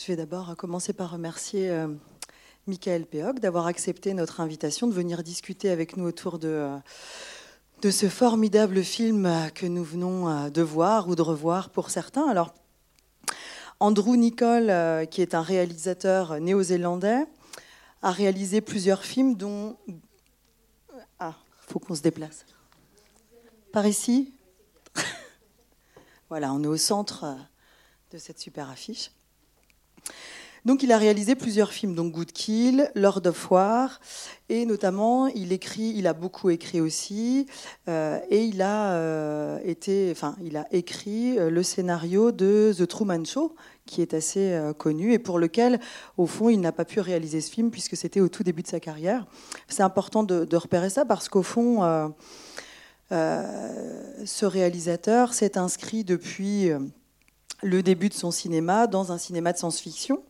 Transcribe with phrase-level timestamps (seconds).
[0.00, 1.86] Je vais d'abord commencer par remercier euh,
[2.66, 6.48] Michael Péoc d'avoir accepté notre invitation de venir discuter avec nous autour de,
[7.82, 12.26] euh, ce formidable film que nous venons euh, de voir ou de revoir pour certains.
[12.26, 12.54] Alors,
[13.78, 17.26] Andrew Nicole, qui est un réalisateur néo-zélandais,
[18.00, 19.76] a réalisé plusieurs films dont...
[21.18, 21.34] Ah,
[21.68, 22.46] faut qu'on se déplace.
[23.70, 24.32] Par ici
[26.30, 27.36] Voilà, on est au centre
[28.12, 29.10] de cette super affiche.
[30.66, 33.98] Donc il a réalisé plusieurs films, donc Good Kill, Lord of War,
[34.50, 37.46] et notamment il écrit, il a beaucoup écrit aussi,
[37.88, 42.86] euh, et il a euh, été, enfin il a écrit euh, le scénario de The
[42.86, 43.54] Truman Show,
[43.86, 45.80] qui est assez connu et pour lequel,
[46.16, 48.68] au fond, il n'a pas pu réaliser ce film puisque c'était au tout début de
[48.68, 49.26] sa carrière.
[49.66, 52.12] C'est important de, de, repérer ça parce qu'au fond,
[53.10, 56.70] ce réalisateur s'est inscrit depuis
[57.62, 60.22] le début de son cinéma dans un cinéma de science-fiction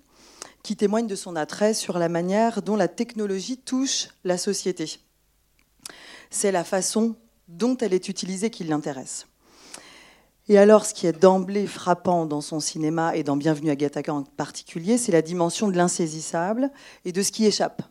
[0.63, 5.01] qui témoigne de son attrait sur la manière dont la technologie touche la société.
[6.31, 7.17] C'est la façon
[7.49, 9.27] dont elle est utilisée qui l'intéresse.
[10.49, 14.13] Et alors, ce qui est d'emblée frappant dans son cinéma et dans Bienvenue à Gattaca
[14.13, 16.71] en particulier, c'est la dimension de l'insaisissable
[17.05, 17.83] et de ce qui échappe.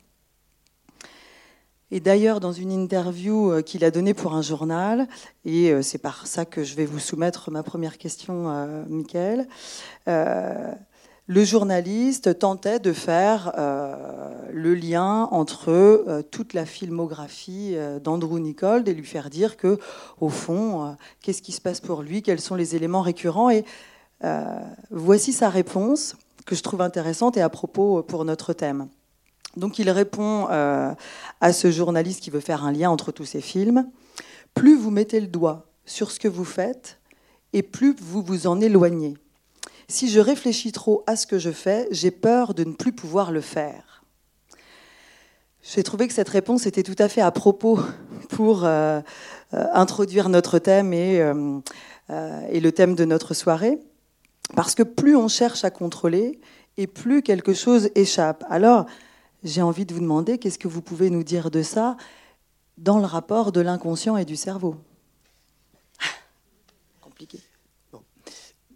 [1.92, 5.08] Et d'ailleurs, dans une interview euh, qu'il a donnée pour un journal,
[5.44, 9.48] et euh, c'est par ça que je vais vous soumettre ma première question, euh, Michael,
[11.32, 13.54] le journaliste tentait de faire
[14.52, 19.78] le lien entre toute la filmographie d'Andrew Nicole et lui faire dire que,
[20.22, 23.52] au fond, qu'est-ce qui se passe pour lui, quels sont les éléments récurrents.
[23.52, 23.64] Et
[24.90, 26.16] voici sa réponse
[26.48, 28.88] que je trouve intéressante et à propos pour notre thème.
[29.60, 30.94] Donc il répond euh,
[31.42, 33.88] à ce journaliste qui veut faire un lien entre tous ces films.
[34.54, 37.00] Plus vous mettez le doigt sur ce que vous faites,
[37.54, 39.18] et plus vous vous en éloignez.
[39.88, 43.32] Si je réfléchis trop à ce que je fais, j'ai peur de ne plus pouvoir
[43.32, 44.04] le faire.
[45.62, 47.80] J'ai trouvé que cette réponse était tout à fait à propos
[48.30, 49.02] pour euh,
[49.54, 51.18] euh, introduire notre thème et,
[52.50, 53.78] et le thème de notre soirée.
[54.56, 56.40] Parce que plus on cherche à contrôler,
[56.80, 58.46] et plus quelque chose échappe.
[58.50, 58.86] Alors,
[59.44, 61.98] j'ai envie de vous demander qu'est-ce que vous pouvez nous dire de ça
[62.78, 64.76] dans le rapport de l'inconscient et du cerveau?
[67.02, 67.40] Compliqué.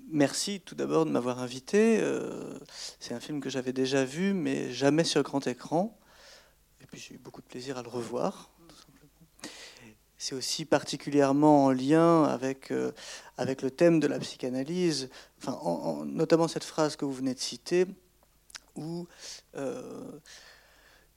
[0.10, 1.98] Merci tout d'abord de m'avoir invité.
[2.00, 2.60] Euh,
[3.00, 5.98] c'est un film que j'avais déjà vu, mais jamais sur grand écran.
[6.82, 8.52] Et puis j'ai eu beaucoup de plaisir à le revoir.
[10.20, 12.92] C'est aussi particulièrement en lien avec, euh,
[13.38, 15.10] avec le thème de la psychanalyse,
[15.42, 17.88] enfin, notamment cette phrase que vous venez de citer,
[18.76, 19.06] où
[19.56, 19.82] euh,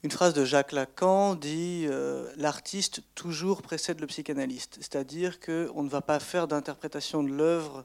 [0.02, 4.76] une phrase de Jacques Lacan dit euh, L'artiste toujours précède le psychanalyste.
[4.76, 7.84] C'est-à-dire qu'on ne va pas faire d'interprétation de l'œuvre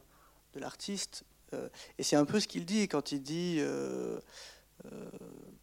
[0.53, 1.23] de l'artiste.
[1.53, 4.19] Euh, et c'est un peu ce qu'il dit quand il dit euh,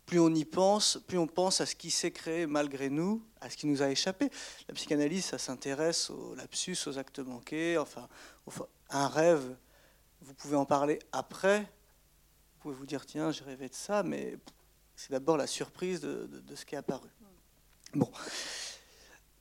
[0.06, 3.50] Plus on y pense, plus on pense à ce qui s'est créé malgré nous, à
[3.50, 4.30] ce qui nous a échappé.
[4.68, 8.08] La psychanalyse, ça s'intéresse au lapsus, aux actes manqués, enfin,
[8.90, 9.54] un rêve.
[10.22, 11.60] Vous pouvez en parler après.
[11.60, 14.38] Vous pouvez vous dire Tiens, j'ai rêvé de ça, mais
[14.98, 17.08] c'est d'abord la surprise de, ce qui est apparu.
[17.94, 18.10] Bon.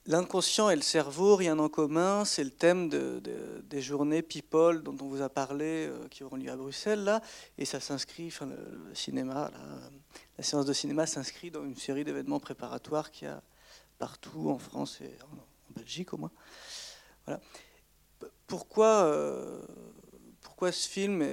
[0.06, 5.08] L'inconscient et le cerveau, rien en commun, c'est le thème des journées People dont on
[5.08, 7.22] vous a parlé, euh, qui auront lieu à Bruxelles, là,
[7.58, 9.52] et ça s'inscrit, enfin, le, cinéma,
[10.38, 13.42] la séance de cinéma s'inscrit dans une série d'événements préparatoires qu'il y a
[13.98, 16.32] partout, en France et en, Belgique au moins.
[17.26, 17.42] Voilà.
[18.46, 19.60] Pourquoi euh,
[20.58, 21.24] pourquoi ce film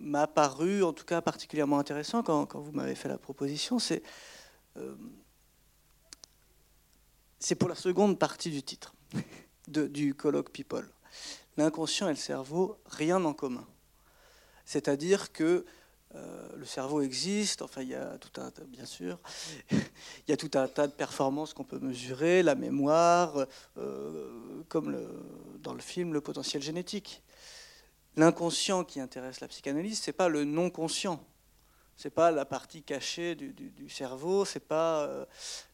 [0.00, 4.02] m'a paru, en tout cas, particulièrement intéressant quand, vous m'avez fait la proposition, c'est
[4.76, 4.96] euh,
[7.38, 8.92] c'est pour la seconde partie du titre
[9.68, 10.88] du colloque People.
[11.56, 13.64] L'inconscient et le cerveau, rien en commun.
[14.64, 15.64] C'est-à-dire que
[16.16, 19.20] euh, le cerveau existe, enfin il y a tout un bien sûr,
[19.70, 23.46] il y a tout un tas de performances qu'on peut mesurer, la mémoire,
[23.78, 25.00] euh, comme
[25.62, 27.22] dans le film, le potentiel génétique
[28.16, 31.24] l'inconscient qui intéresse la psychanalyse, c'est pas le non conscient.
[31.96, 35.24] C'est pas la partie cachée du, du, cerveau, c'est pas euh,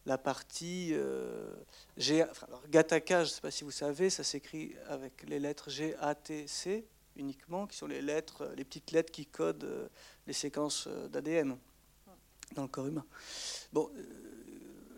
[0.05, 1.51] la partie euh,
[1.97, 2.23] G.
[2.23, 5.97] alors, Gattaca, je ne sais pas si vous savez, ça s'écrit avec les lettres G,
[5.99, 6.87] A, T, C
[7.17, 9.89] uniquement, qui sont les lettres, les petites lettres qui codent euh,
[10.27, 11.57] les séquences d'ADN
[12.55, 13.07] dans le corps humain.
[13.73, 13.91] Bon,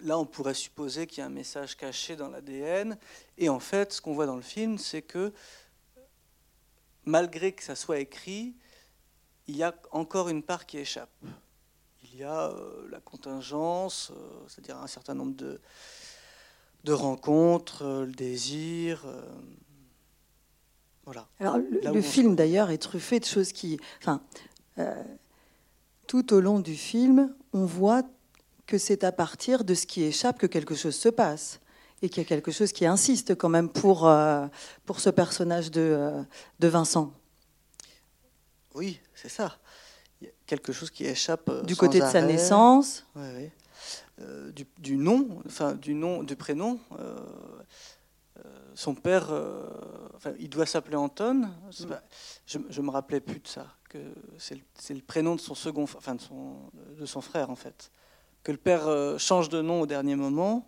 [0.03, 2.99] là, on pourrait supposer qu'il y a un message caché dans l'ADN,
[3.39, 5.33] et en fait, ce qu'on voit dans le film, c'est que
[7.05, 8.55] malgré que ça soit écrit,
[9.47, 11.11] il y a encore une part qui échappe.
[12.05, 15.61] Il y a euh, la contingence, euh, c'est-à-dire un certain nombre de,
[16.85, 19.05] de rencontres, euh, le désir.
[21.05, 21.29] voilà.
[21.41, 23.79] Alors, le, film, d'ailleurs, est truffé de choses qui.
[24.01, 24.23] Enfin,
[26.07, 28.03] tout au long du film, on voit
[28.67, 31.61] que c'est à partir de ce qui échappe que quelque chose se passe
[32.03, 34.47] et qu'il y a quelque chose qui insiste quand même pour, euh,
[34.85, 36.23] pour ce personnage de, euh,
[36.59, 37.13] de Vincent.
[38.75, 39.57] Oui, c'est ça.
[40.21, 41.49] Il y a quelque chose qui échappe.
[41.49, 43.53] euh, Du sans côté de sa naissance, ouais.
[44.21, 46.79] Euh, du, du nom, enfin du nom, du prénom.
[46.99, 47.17] euh,
[48.75, 49.31] son père,
[50.17, 51.51] enfin, il doit s'appeler Anton.
[51.89, 52.03] Pas-
[52.47, 53.67] je, je me rappelais plus de ça.
[53.91, 53.99] Que
[54.39, 54.55] c'est
[54.95, 56.55] le, prénom de son second, enfin de son,
[56.99, 57.91] de son frère en fait.
[58.43, 58.89] Que le père
[59.19, 60.67] change de nom au dernier moment.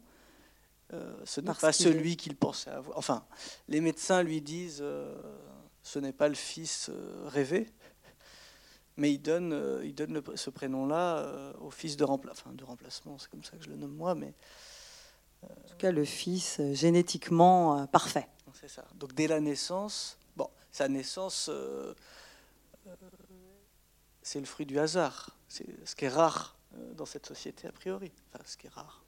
[0.93, 2.97] Euh, ce n'est pas qu'il est- celui qu'il pensait avoir.
[2.99, 3.27] Enfin,
[3.69, 5.15] les médecins lui disent, euh,
[5.83, 7.73] ce n'est pas le fils euh, rêvé.
[8.97, 12.63] Mais il donne, euh, il donne le- ce prénom-là au fils de, rempla- enfin, de
[12.63, 14.35] remplacement, c'est comme ça que je le nomme moi, mais
[15.43, 18.29] en tout cas le fils génétiquement parfait.
[18.53, 18.85] c'est ça.
[18.95, 21.51] Donc dès la naissance, bon, sa naissance,
[24.23, 25.37] c'est le fruit du hasard.
[25.49, 26.57] C'est ce qui est rare
[26.97, 28.13] dans cette société a priori.
[28.33, 29.05] Enfin, ce qui est rare.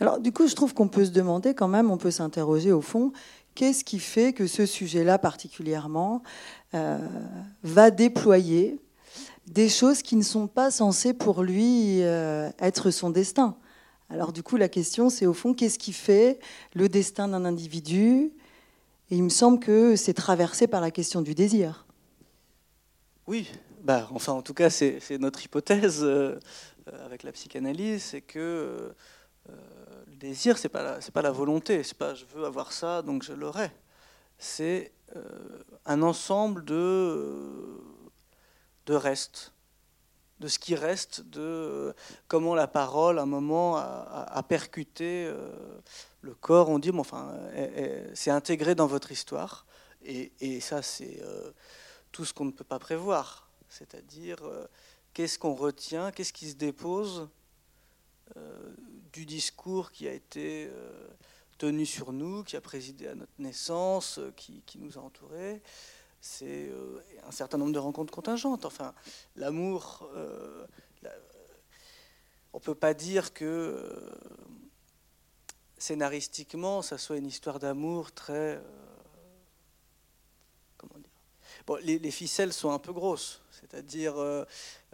[0.00, 2.80] Alors du coup, je trouve qu'on peut se demander quand même, on peut s'interroger au
[2.80, 3.12] fond,
[3.54, 6.22] qu'est-ce qui fait que ce sujet-là particulièrement
[6.74, 6.98] euh,
[7.64, 8.78] va déployer
[9.48, 13.56] des choses qui ne sont pas censées pour lui euh, être son destin?
[14.10, 16.38] Alors du coup, la question, c'est au fond, qu'est-ce qui fait
[16.74, 18.30] le destin d'un individu?
[19.10, 21.86] Et il me semble que c'est traversé par la question du désir.
[23.26, 23.50] Oui,
[23.82, 26.38] bah, enfin en tout cas c'est notre hypothèse euh,
[27.04, 28.92] avec la psychanalyse, c'est que
[30.18, 33.70] désir c'est pas pas la volonté, c'est pas je veux avoir ça donc je l'aurai.
[34.38, 35.22] C'est euh,
[35.86, 37.80] un ensemble de
[38.86, 39.52] de restes,
[40.40, 41.94] de ce qui reste, de
[42.26, 45.50] comment la parole à un moment a, percuté euh,
[46.22, 46.68] le corps.
[46.70, 49.66] On dit bon enfin est- est- c'est intégré dans votre histoire
[50.02, 51.50] et, ça c'est euh,
[52.12, 54.38] tout ce qu'on ne peut pas prévoir, c'est-à-dire
[55.12, 57.28] qu'est-ce qu'on retient, qu'est-ce qui se dépose
[59.12, 61.08] du discours qui a été euh,
[61.58, 65.62] tenu sur nous, qui a présidé à notre naissance, euh, qui, qui nous a entourés.
[66.20, 68.64] C'est euh, un certain nombre de rencontres contingentes.
[68.64, 68.94] Enfin,
[69.36, 70.66] l'amour, euh,
[71.02, 71.14] la-
[72.52, 74.10] on ne peut pas dire que euh,
[75.78, 78.56] scénaristiquement, ça soit une histoire d'amour très...
[78.56, 78.62] euh,
[81.76, 84.44] Les, les ficelles sont un peu grosses, c'est-à-dire euh,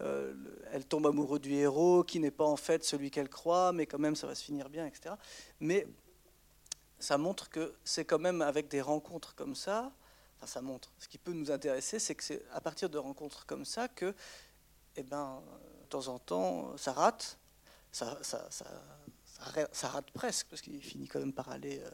[0.01, 3.73] euh, le- elle tombe amoureuse du héros qui n'est pas en fait celui qu'elle croit,
[3.73, 5.15] mais quand même ça va se finir bien, etc.
[5.61, 5.87] Mais
[6.99, 9.93] ça montre que c'est quand même avec des rencontres comme ça,
[10.37, 13.47] enfin ça montre, ce qui peut nous intéresser, c'est que c'est à partir de rencontres
[13.47, 14.15] comme ça que,
[14.97, 15.43] eh ben,
[15.83, 17.39] de temps en temps, ça rate,
[17.93, 18.65] ça, ça, ça,
[19.27, 21.91] ça ra- ça rate presque, parce qu'il finit quand même par aller euh,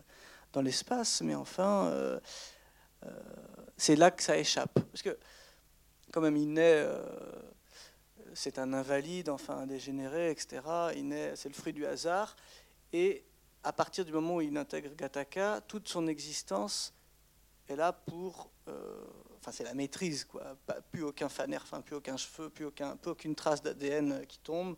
[0.52, 1.90] dans l'espace, mais enfin...
[3.80, 4.74] c'est là que ça échappe.
[4.74, 5.16] Parce que,
[6.12, 7.02] quand même, il naît, euh,
[8.34, 10.62] c'est un invalide, enfin un dégénéré, etc.
[10.96, 12.36] Il naît, c'est le fruit du hasard.
[12.92, 13.24] Et
[13.62, 16.92] à partir du moment où il intègre Gattaca, toute son existence
[17.68, 18.50] est là pour.
[18.68, 19.04] euh,
[19.42, 20.54] Enfin, c'est la maîtrise, quoi.
[20.66, 24.38] Pas- plus aucun faner, enfin, plus aucun cheveu, plus, aucun, plus aucune trace d'ADN qui
[24.40, 24.76] tombe.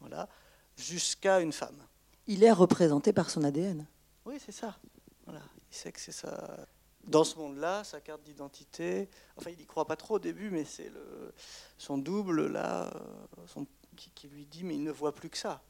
[0.00, 0.28] Voilà.
[0.76, 1.78] Jusqu'à une femme.
[2.26, 3.86] Il est représenté par son ADN.
[4.24, 4.76] Oui, c'est ça.
[5.24, 5.40] Voilà.
[5.70, 6.66] Il sait que c'est ça.
[7.06, 10.64] Dans ce monde-là, sa carte d'identité, enfin, il n'y croit pas trop au début, mais
[10.64, 11.32] c'est le,
[11.78, 15.38] son double, là, euh, son- qui, qui lui dit, mais il ne voit plus que
[15.38, 15.62] ça.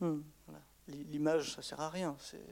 [0.00, 0.20] Hmm.
[0.46, 0.62] Voilà.
[0.88, 2.16] L'image, ça sert à rien.
[2.20, 2.44] C'est...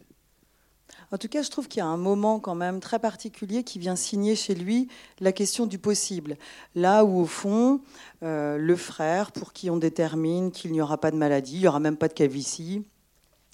[1.13, 3.79] En tout cas, je trouve qu'il y a un moment quand même très particulier qui
[3.79, 4.89] vient signer chez lui
[5.21, 6.37] la question du possible.
[6.75, 7.81] Là où, au fond,
[8.23, 11.69] euh, le frère, pour qui on détermine qu'il n'y aura pas de maladie, il n'y
[11.69, 12.85] aura même pas de calvitie,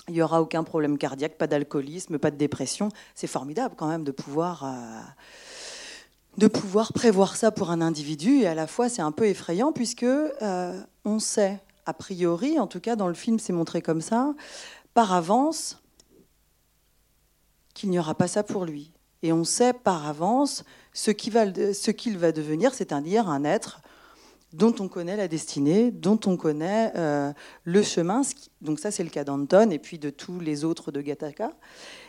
[0.09, 4.05] il n'y aura aucun problème cardiaque, pas d'alcoolisme, pas de dépression, c'est formidable quand même
[4.05, 5.01] de pouvoir, euh,
[6.37, 8.41] de pouvoir prévoir ça pour un individu.
[8.41, 12.67] Et à la fois, c'est un peu effrayant puisque euh, on sait, a priori, en
[12.67, 14.35] tout cas dans le film, c'est montré comme ça,
[14.93, 15.81] par avance
[17.73, 18.93] qu'il n'y aura pas ça pour lui.
[19.23, 23.81] Et on sait par avance ce qu'il va, ce qu'il va devenir, c'est-à-dire un être
[24.55, 27.33] dont on connaît la destinée, dont on connaît euh,
[27.65, 28.23] le chemin.
[28.61, 31.51] Donc ça, c'est le cas d'Anton et puis de tous les autres de Gattaca.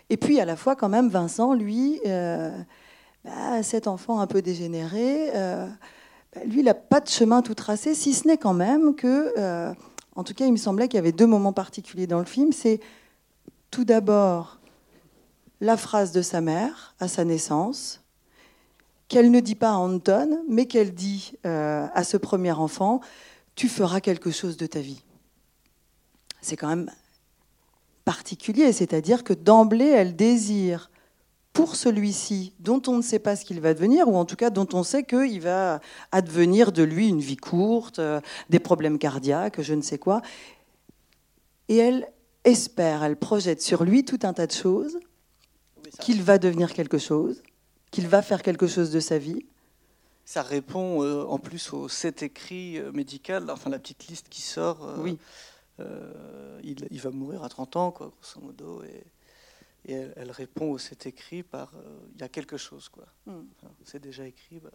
[0.09, 2.55] Et puis à la fois, quand même, Vincent, lui, euh,
[3.23, 5.67] bah, cet enfant un peu dégénéré, euh,
[6.35, 9.73] bah, lui, il n'a pas de chemin tout tracé, si ce n'est quand même que,
[10.15, 12.53] en tout cas, il me semblait qu'il y avait deux moments particuliers dans le film.
[12.53, 12.79] C'est
[13.71, 14.59] tout d'abord
[15.61, 18.04] la phrase de sa mère à sa naissance,
[19.07, 23.01] qu'elle ne dit pas à Anton, mais qu'elle dit euh, à ce premier enfant,
[23.55, 25.03] tu feras quelque chose de ta vie.
[26.41, 26.91] C'est quand même
[28.03, 30.91] particulier, c'est-à-dire que d'emblée, elle désire
[31.53, 34.50] pour celui-ci, dont on ne sait pas ce qu'il va devenir, ou en tout cas
[34.50, 35.79] dont on sait qu'il va
[36.12, 38.19] advenir de lui une vie courte, euh,
[38.50, 40.21] des problèmes cardiaques, je ne sais quoi.
[41.69, 42.07] Et elle
[42.43, 45.00] espère, elle projette sur lui tout un tas de choses,
[46.01, 47.41] qu'il va devenir quelque chose,
[47.95, 49.45] qu'il va faire quelque chose de sa vie.
[50.25, 54.41] Ça répond euh, en plus au set écrit euh, médical, enfin la petite liste qui
[54.41, 54.83] sort.
[54.83, 55.17] Euh, oui.
[56.61, 58.83] Il, va mourir à 30 ans, quoi, grosso modo.
[58.83, 61.71] Et, elle, répond au set écrit par
[62.15, 63.05] il y a quelque chose, quoi.
[63.27, 63.43] Hmm.
[63.85, 64.59] c'est déjà écrit.
[64.59, 64.71] Bah,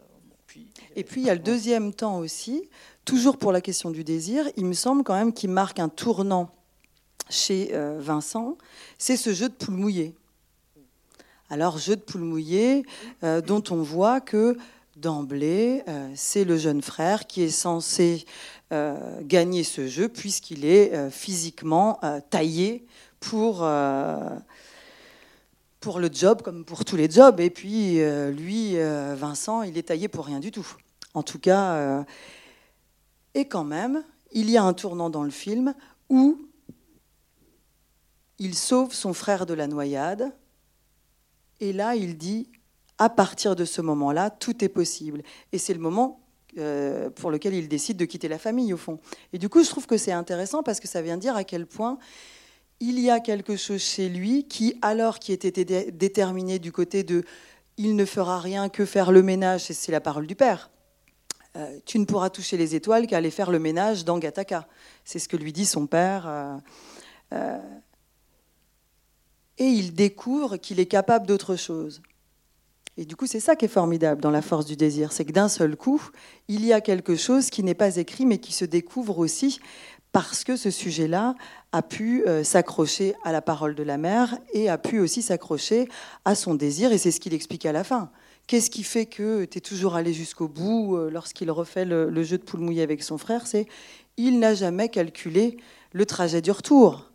[0.46, 2.70] puis, et puis il y a le deuxième temps aussi,
[3.04, 4.46] toujours pour la question du désir.
[4.56, 6.54] Il me semble quand même qu'il marque un tournant
[7.28, 8.56] chez Vincent.
[8.98, 10.14] C'est ce jeu de poule mouillée.
[11.50, 12.86] Alors jeu de poule mouillée
[13.22, 14.56] dont on voit que
[15.00, 18.26] d'emblée, euh, c'est le jeune frère qui est censé
[18.72, 22.86] euh, gagner ce jeu puisqu'il est euh, physiquement taillé
[23.18, 23.60] pour
[25.98, 27.40] le job comme pour tous les jobs.
[27.40, 30.66] Et puis lui, Vincent, il est taillé pour rien du tout.
[31.14, 32.04] En tout cas,
[33.34, 34.02] et quand même,
[34.32, 35.74] il y a un tournant dans le film
[36.08, 36.40] où
[38.38, 40.32] il sauve son frère de la noyade.
[41.60, 42.48] Et là, il dit
[42.98, 45.22] à partir de ce moment-là, tout est possible.
[45.52, 46.20] Et c'est le moment
[46.58, 48.98] euh, pour lequel il décide de quitter la famille, au fond.
[49.32, 51.66] Et du coup, je trouve que c'est intéressant parce que ça vient dire à quel
[51.66, 51.98] point
[52.80, 57.24] il y a quelque chose chez lui qui, alors qui était déterminé du côté de
[57.76, 60.70] il ne fera rien que faire le ménage, c'est la parole du père.
[61.56, 64.66] Euh, tu ne pourras toucher les étoiles qu'aller faire le ménage dans Gataka.
[65.04, 66.60] C'est ce que lui dit son père.
[67.32, 67.58] Euh,
[69.60, 72.02] et il découvre qu'il est capable d'autre chose.
[72.96, 75.32] Et du coup, c'est ça qui est formidable dans la force du désir, c'est que
[75.32, 76.02] d'un seul coup,
[76.48, 79.60] il y a quelque chose qui n'est pas écrit, mais qui se découvre aussi
[80.12, 81.36] parce que ce sujet-là
[81.72, 85.88] a pu euh, s'accrocher à la parole de la mère et a pu aussi s'accrocher
[86.24, 88.10] à son désir, et c'est ce qu'il explique à la fin.
[88.48, 92.38] Qu'est-ce qui fait que tu es toujours allé jusqu'au bout euh, lorsqu'il refait le, jeu
[92.38, 93.46] de poule mouillée avec son frère?
[93.46, 93.66] C'est
[94.16, 95.58] il n'a jamais calculé
[95.92, 97.09] le trajet du retour.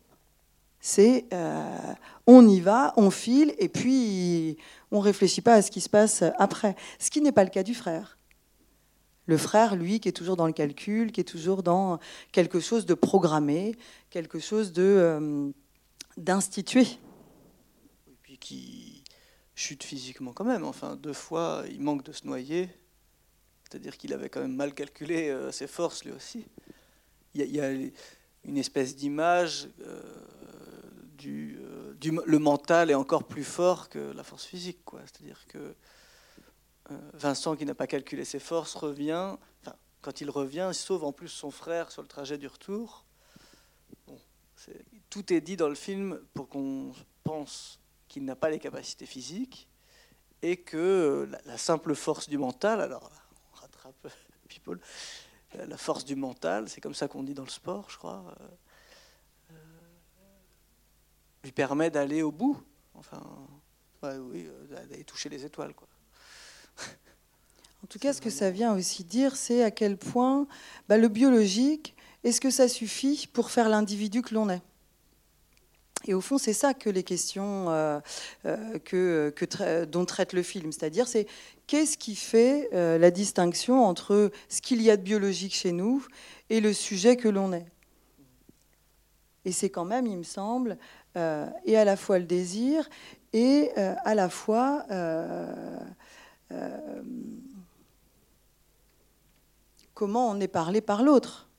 [0.87, 1.93] C'est euh,
[2.27, 4.55] on y va, on file, et puis
[4.91, 6.75] on réfléchit pas à ce qui se passe après.
[6.99, 8.19] Ce qui n'est pas le cas du frère.
[9.25, 11.97] Le frère, lui, qui est toujours dans le calcul, qui est toujours dans
[12.31, 13.75] quelque chose de programmé,
[14.11, 15.49] quelque chose de euh,
[16.17, 16.81] d'institué.
[18.07, 19.03] Et puis qui
[19.55, 20.63] chute physiquement quand même.
[20.63, 22.69] Enfin, deux fois, il manque de se noyer.
[23.63, 26.45] C'est-à-dire qu'il avait quand même mal calculé euh, ses forces, lui aussi.
[27.33, 29.67] Il y a, une espèce d'image
[31.17, 31.59] du
[32.01, 34.79] le mental est encore plus fort que la force physique.
[35.05, 35.75] C'est-à-dire que
[36.91, 39.35] euh, Vincent, qui n'a pas calculé ses forces, revient.
[40.01, 43.05] quand il revient, il sauve en plus son frère sur le trajet du retour.
[45.09, 46.91] tout est dit dans le film pour qu'on
[47.23, 49.69] pense qu'il n'a pas les capacités physiques
[50.41, 53.09] et que la, simple force du mental, alors
[53.51, 54.07] on rattrape
[54.47, 54.79] People,
[55.55, 58.35] la force du mental, c'est comme ça qu'on dit dans le sport, je crois.
[61.45, 62.57] Lui permet d'aller au bout.
[62.95, 63.21] Enfin,
[64.01, 65.75] oui, euh, d'aller toucher les étoiles.
[65.75, 65.87] Quoi.
[67.83, 70.47] En tout cas, ce que ça vient aussi dire, c'est à quel point
[70.89, 74.63] bah, le biologique, est-ce que ça suffit pour faire l'individu que l'on est?
[76.05, 77.99] Et au fond, c'est ça que les questions euh,
[78.47, 80.71] euh, que, que dont traite le film.
[80.71, 81.27] C'est-à-dire, c'est
[81.67, 86.03] qu'est-ce qui fait la distinction entre ce qu'il y a de biologique chez nous
[86.49, 87.67] et le sujet que l'on est?
[89.45, 90.79] Et c'est quand même, il me semble,
[91.15, 92.89] et à la fois le désir
[93.35, 95.79] et euh, à la fois euh,
[99.93, 101.49] comment on est parlé par l'autre.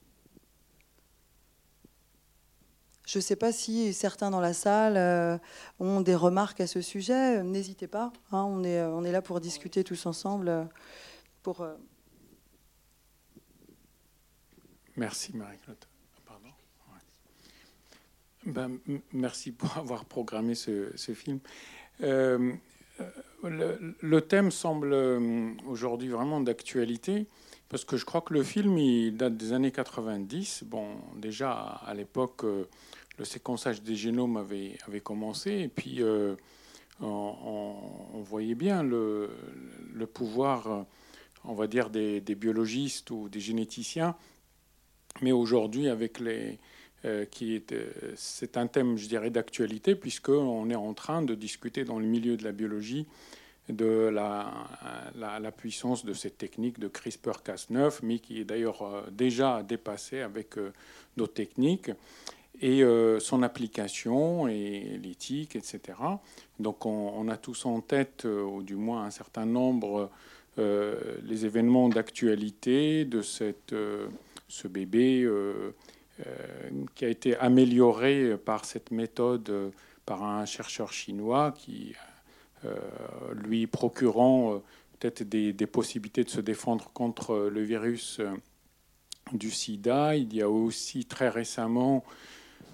[3.07, 5.41] Je ne sais pas si certains dans la salle
[5.79, 7.43] ont des remarques à ce sujet.
[7.45, 8.13] N'hésitez pas.
[8.33, 10.69] Hein, on, est, on est là pour discuter tous ensemble.
[11.45, 11.65] Pour,
[14.97, 15.85] Merci Marie-Claude.
[18.47, 18.79] Ben,
[19.13, 21.41] merci pour avoir programmé ce, film.
[22.03, 22.53] Euh,
[23.43, 27.27] le, thème semble euh, aujourd'hui vraiment d'actualité
[27.69, 30.65] parce que je crois que le film il date des années 90.
[30.67, 30.87] Bon,
[31.17, 32.65] déjà à l'époque, euh,
[33.19, 36.01] le séquençage des génomes avait, avait commencé et puis
[37.01, 37.75] on,
[38.23, 39.29] voyait bien le,
[40.13, 40.87] pouvoir,
[41.45, 44.15] on va dire, des, biologistes ou des généticiens.
[45.23, 46.76] Mais aujourd'hui, avec les, euh,
[47.31, 47.87] qui est, euh,
[48.17, 52.37] c'est un thème, je dirais, d'actualité, puisqu'on est en train de discuter dans le milieu
[52.37, 53.07] de la biologie
[53.69, 54.53] de la,
[55.17, 60.55] la, puissance de cette technique de CRISPR-Cas9, mais qui est d'ailleurs euh, déjà dépassée avec
[61.17, 61.91] d'autres techniques.
[62.61, 62.83] et
[63.21, 65.81] son application et l'éthique, etc.
[66.59, 70.11] Donc on, a tous en tête, ou du moins un certain nombre,
[70.57, 73.75] les événements d'actualité de cette,
[74.49, 75.29] ce bébé
[76.95, 79.73] qui a été amélioré par cette méthode
[80.07, 81.95] par un chercheur chinois qui
[83.35, 84.63] lui procurant
[84.99, 88.31] peut-être des, possibilités de se défendre contre le virus euh,
[89.33, 90.17] du sida.
[90.17, 92.05] Il y a aussi très récemment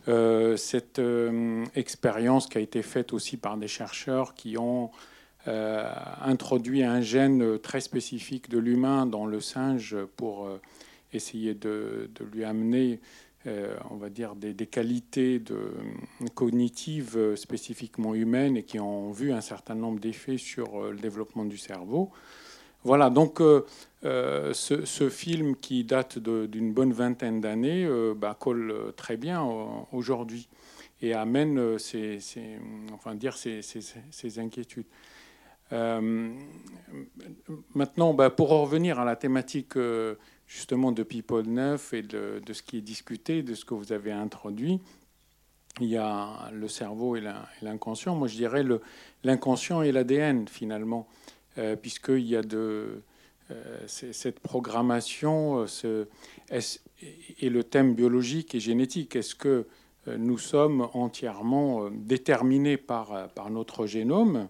[0.09, 4.91] euh, cette euh, expérience qui a été faite aussi par des chercheurs qui ont
[5.45, 10.49] introduit un gène très spécifique de l'humain dans le singe pour
[11.13, 15.43] essayer de, lui amener euh, on va dire, des, qualités
[16.35, 21.45] cognitives spécifiquement humaines et qui ont vu un certain nombre d'effets sur euh, le développement
[21.45, 22.11] du cerveau.
[22.85, 23.63] Voilà, donc euh,
[24.53, 29.41] ce, film qui date d'une bonne vingtaine d'années bah, colle très bien
[29.93, 30.49] aujourd'hui
[31.01, 32.19] et amène ces,
[32.93, 34.87] enfin, dire ces, inquiétudes.
[37.75, 39.77] Maintenant, bah, pour revenir à la thématique
[40.53, 44.13] justement de People 9 et de, ce qui est discuté, de ce que vous avez
[44.13, 44.81] introduit.
[45.81, 47.23] Il y a le cerveau et
[47.63, 48.15] l'inconscient.
[48.15, 48.63] Moi, je dirais
[49.25, 51.09] l'inconscient et l'ADN, finalement,
[51.57, 52.99] euh, puisqu'il y a euh,
[53.87, 56.05] cette programmation euh,
[57.41, 59.17] et le thème biologique et génétique.
[59.17, 59.67] Est-ce que
[60.07, 64.49] nous sommes entièrement déterminés par notre génome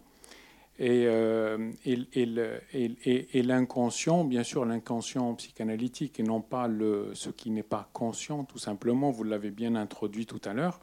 [0.80, 7.88] euh, et, l'inconscient, bien sûr, l'inconscient psychanalytique et non pas le, ce qui n'est pas
[7.92, 10.80] conscient, tout simplement, vous l'avez bien introduit tout à l'heure.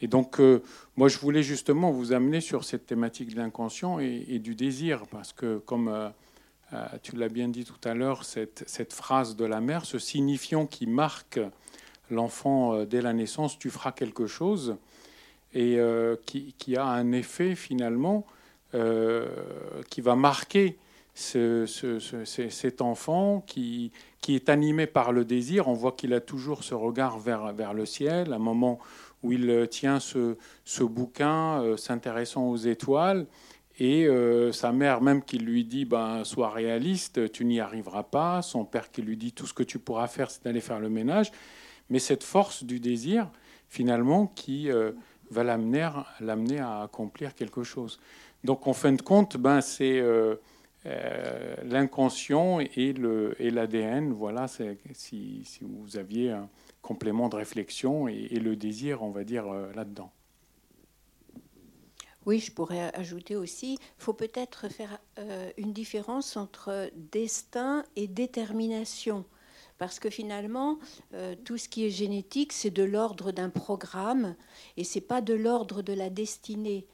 [0.00, 0.62] Et donc, euh,
[0.96, 5.32] moi, je voulais justement vous amener sur cette thématique de l'inconscient et, du désir, parce
[5.32, 9.84] que, comme euh, tu l'as bien dit tout à l'heure, cette, phrase de la mère,
[9.84, 11.40] ce signifiant qui marque
[12.10, 14.76] l'enfant dès la naissance, tu feras quelque chose,
[15.52, 15.78] et
[16.24, 18.24] qui, a un effet finalement
[18.72, 20.78] qui va marquer
[21.14, 25.68] cet enfant qui, qui est animé par le désir.
[25.68, 28.78] On voit qu'il a toujours ce regard vers, vers le ciel, un moment
[29.22, 30.36] où il tient ce,
[30.82, 33.26] bouquin euh, s'intéressant aux étoiles.
[33.80, 38.42] Et euh, sa mère même qui lui dit ben, Sois réaliste, tu n'y arriveras pas.
[38.42, 40.88] Son père qui lui dit Tout ce que tu pourras faire, c'est d'aller faire le
[40.88, 41.32] ménage.
[41.90, 43.28] Mais cette force du désir,
[43.68, 44.68] finalement, qui
[45.30, 47.98] va l'amener à accomplir quelque chose.
[48.44, 50.36] Donc en fin de compte, ben, c'est euh,
[50.86, 54.12] euh, l'inconscient et l'ADN.
[54.12, 56.48] voilà, si, si, vous aviez un
[56.80, 60.12] complément de réflexion et, le désir, on va dire, euh, là-dedans.
[62.26, 64.98] Oui, je pourrais ajouter aussi, il faut peut-être faire
[65.56, 69.24] une différence entre destin et détermination.
[69.78, 70.78] Parce que finalement,
[71.44, 74.34] tout ce qui est génétique, c'est de l'ordre d'un programme
[74.76, 76.86] et c'est pas de l'ordre de la destinée.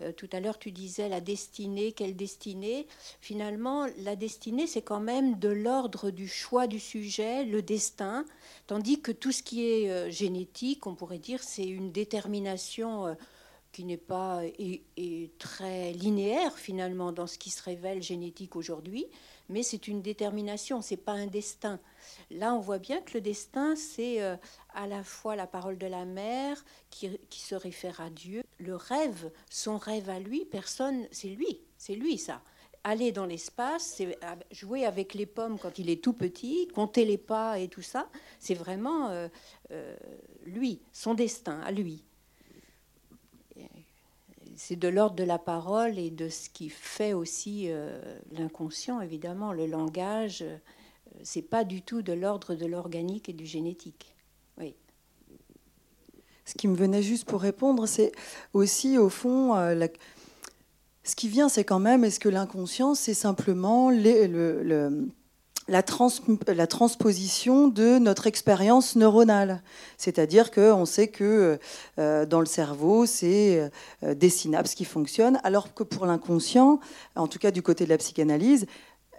[0.00, 2.86] Euh, tout à l'heure, tu disais la destinée, quelle destinée.
[3.20, 8.24] Finalement, la destinée, c'est quand même de l'ordre du choix du sujet, le destin,
[8.66, 13.14] tandis que tout ce qui est euh, génétique, on pourrait dire, c'est une détermination euh,
[13.72, 14.40] qui n'est pas
[15.38, 19.06] très linéaire finalement dans ce qui se révèle génétique aujourd'hui,
[19.50, 21.78] mais c'est une détermination, c'est pas un destin.
[22.30, 24.20] Là, on voit bien que le destin, c'est
[24.74, 29.30] à la fois la parole de la mère qui, se réfère à Dieu, le rêve,
[29.50, 32.42] son rêve à lui, personne, c'est lui, c'est lui ça.
[32.84, 34.18] Aller dans l'espace, c'est
[34.50, 38.08] jouer avec les pommes quand il est tout petit, compter les pas et tout ça,
[38.38, 39.28] c'est vraiment euh,
[39.72, 39.96] euh,
[40.44, 42.04] lui, son destin à lui
[44.58, 49.52] c'est de l'ordre de la parole et de ce qui fait aussi euh, l'inconscient, évidemment.
[49.52, 50.44] Le langage,
[51.22, 54.14] c'est pas du tout de l'ordre de l'organique et du génétique.
[56.48, 58.10] Ce qui me venait juste pour répondre, c'est
[58.54, 59.86] aussi, au fond, euh,
[61.04, 65.08] ce qui vient, c'est quand même, est-ce que l'inconscient, c'est simplement le, le
[65.68, 65.84] la,
[66.54, 69.62] la, transposition de notre expérience neuronale.
[69.98, 71.58] C'est-à-dire qu'on sait que
[71.98, 73.70] euh, dans le cerveau, c'est
[74.02, 76.80] euh, des synapses qui fonctionnent, alors que pour l'inconscient,
[77.14, 78.64] en tout cas du côté de la psychanalyse,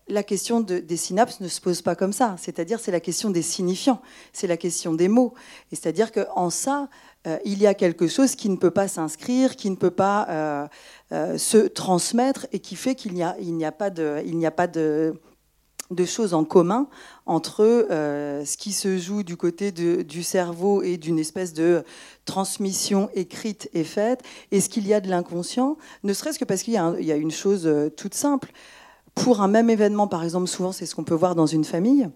[0.10, 2.36] la question des synapses ne se pose pas comme ça.
[2.40, 4.02] C'est-à-dire c'est la question des signifiants,
[4.34, 5.34] c'est la question des mots.
[5.72, 6.90] Et c'est-à-dire qu'en ça,
[7.28, 10.70] euh, il y a quelque chose qui ne peut pas s'inscrire, qui ne peut pas
[11.12, 15.14] se transmettre et qui fait qu'il n'y a, pas de...
[16.06, 16.88] Choses en commun
[17.26, 21.84] entre euh, ce qui se joue du côté du cerveau et d'une espèce de
[22.26, 26.64] transmission écrite et faite, et ce qu'il y a de l'inconscient, ne serait-ce que parce
[26.64, 28.52] qu'il y, a une chose euh, toute simple.
[29.14, 32.10] Pour un même événement, par exemple, souvent c'est ce qu'on peut voir dans une famille,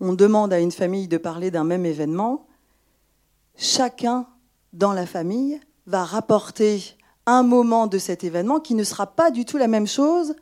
[0.00, 2.46] on demande à une famille de parler d'un même événement,
[3.62, 4.26] chacun
[4.72, 6.82] dans la famille va rapporter
[7.26, 10.34] un moment de cet événement qui ne sera pas du tout la même chose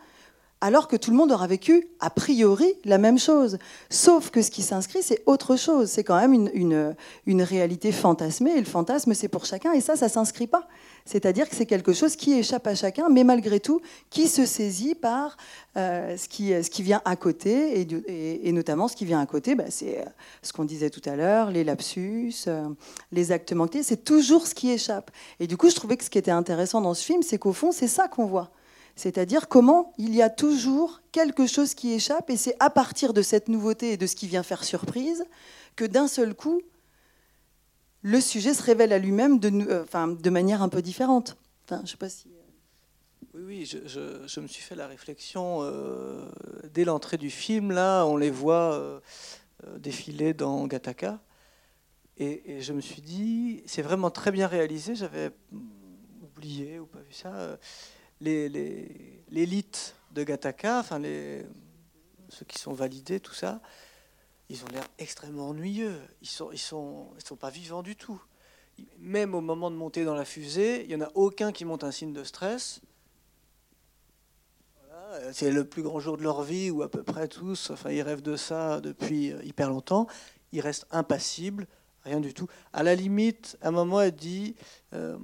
[0.60, 3.58] alors que tout le monde aura vécu a priori la même chose.
[3.88, 5.88] Sauf que ce qui s'inscrit, c'est autre chose.
[5.88, 6.94] C'est quand même une,
[7.26, 10.68] une, réalité fantasmée, et le fantasme, c'est pour chacun, et ça, ça ne s'inscrit pas.
[11.06, 14.94] C'est-à-dire que c'est quelque chose qui échappe à chacun, mais malgré tout, qui se saisit
[14.94, 15.38] par
[15.76, 19.54] euh, ce, qui, ce qui vient à côté, et, notamment ce qui vient à côté,
[19.54, 20.04] bah, c'est euh,
[20.42, 22.68] ce qu'on disait tout à l'heure, les lapsus, euh,
[23.12, 25.10] les actes manqués, c'est toujours ce qui échappe.
[25.40, 27.54] Et du coup, je trouvais que ce qui était intéressant dans ce film, c'est qu'au
[27.54, 28.50] fond, c'est ça qu'on voit.
[29.00, 33.22] C'est-à-dire comment il y a toujours quelque chose qui échappe, et c'est à partir de
[33.22, 35.24] cette nouveauté et de ce qui vient faire surprise
[35.74, 36.60] que d'un seul coup,
[38.02, 41.38] le sujet se révèle à lui-même de, euh, manière un peu différente.
[41.86, 42.28] Sais pas si...
[42.28, 43.32] Euh.
[43.32, 46.28] Oui, oui, je, me suis fait la réflexion euh,
[46.74, 47.72] dès l'entrée du film.
[47.72, 49.00] Là, on les voit
[49.78, 51.20] défiler dans Gataka.
[52.18, 54.94] Et, je me suis dit, c'est vraiment très bien réalisé.
[54.94, 55.30] J'avais
[56.22, 57.56] oublié ou pas vu ça
[58.20, 61.46] l'élite de Gataka, enfin les,
[62.28, 63.60] ceux qui sont validés, tout ça,
[64.48, 66.00] ils ont l'air extrêmement ennuyeux.
[66.22, 68.20] Ils sont, ils sont, ils sont pas vivants du tout.
[68.98, 71.84] Même au moment de monter dans la fusée, il n'y en a aucun qui monte
[71.84, 72.80] un signe de stress.
[75.32, 77.70] c'est le plus grand jour de leur vie, ou à peu près tous.
[77.70, 80.06] Enfin, ils rêvent de ça depuis euh, hyper longtemps.
[80.52, 81.66] Ils restent impassibles,
[82.04, 82.48] rien du tout.
[82.72, 84.56] À la limite, à un moment, elle dit
[84.94, 85.18] euh,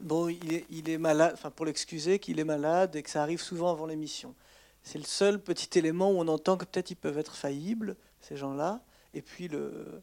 [0.00, 3.70] bon, il est, malade, enfin pour l'excuser, qu'il est malade et que ça arrive souvent
[3.70, 4.34] avant l'émission.
[4.82, 8.36] C'est le seul petit élément où on entend que peut-être ils peuvent être faillibles, ces
[8.36, 8.82] gens-là.
[9.14, 10.02] Et puis le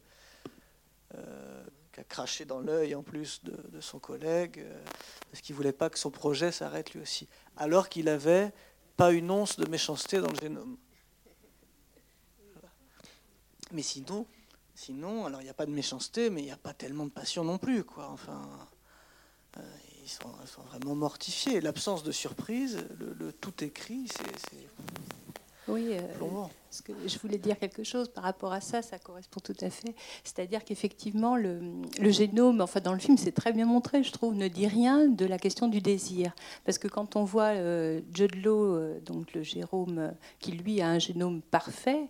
[1.14, 4.82] euh, qui a craché dans l'œil en plus de, son collègue, euh,
[5.30, 8.50] parce qu'il voulait pas que son projet s'arrête lui aussi, alors qu'il avait
[8.96, 10.78] pas une once de méchanceté dans le génome.
[13.72, 14.26] Mais sinon,
[14.74, 17.10] sinon, alors il n'y a pas de méchanceté, mais il n'y a pas tellement de
[17.10, 18.08] passion non plus, quoi.
[18.10, 18.40] Enfin.
[19.58, 19.60] Euh,
[20.04, 20.28] ils sont,
[20.68, 21.60] vraiment mortifiés.
[21.60, 24.66] L'absence de surprise, le, tout écrit, c'est.
[25.68, 29.56] Oui, euh, que je voulais dire quelque chose par rapport à ça, ça correspond tout
[29.60, 29.94] à fait.
[30.24, 31.60] C'est-à-dire qu'effectivement, le,
[32.10, 35.24] génome, enfin dans le film, c'est très bien montré, je trouve, ne dit rien de
[35.24, 36.34] la question du désir.
[36.64, 40.98] Parce que quand on voit euh, Judd Law, donc le Jérôme, qui lui a un
[40.98, 42.08] génome parfait,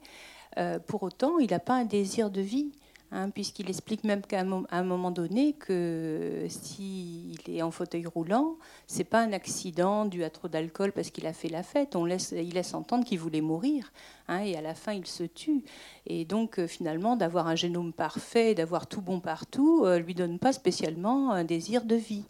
[0.86, 2.72] pour autant, il n'a pas un désir de vie.
[3.14, 9.04] Hein, puisqu'il explique même qu'à un, moment donné que s'il est en fauteuil roulant, c'est
[9.04, 11.94] pas un accident dû à trop d'alcool parce qu'il a fait la fête.
[11.94, 13.92] On laisse, il laisse entendre qu'il voulait mourir,
[14.28, 15.62] hein, et à la fin il se tue.
[16.06, 20.38] Et donc euh, finalement, d'avoir un génome parfait, d'avoir tout bon partout, euh, lui donne
[20.38, 22.24] pas spécialement un désir de vie.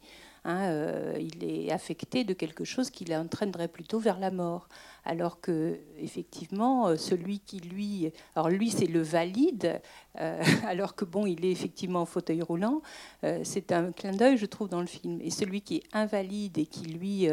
[0.45, 4.69] Hein, euh, il est affecté de quelque chose qui l'entraînerait plutôt vers la mort
[5.05, 9.81] alors que effectivement euh, celui qui lui, alors lui c'est le valide,
[10.21, 12.83] euh, alors que bon il est effectivement en fauteuil roulant,
[13.25, 15.21] euh, c'est un clin d'œil je trouve dans le film.
[15.21, 17.29] Et celui qui est invalide et qui lui,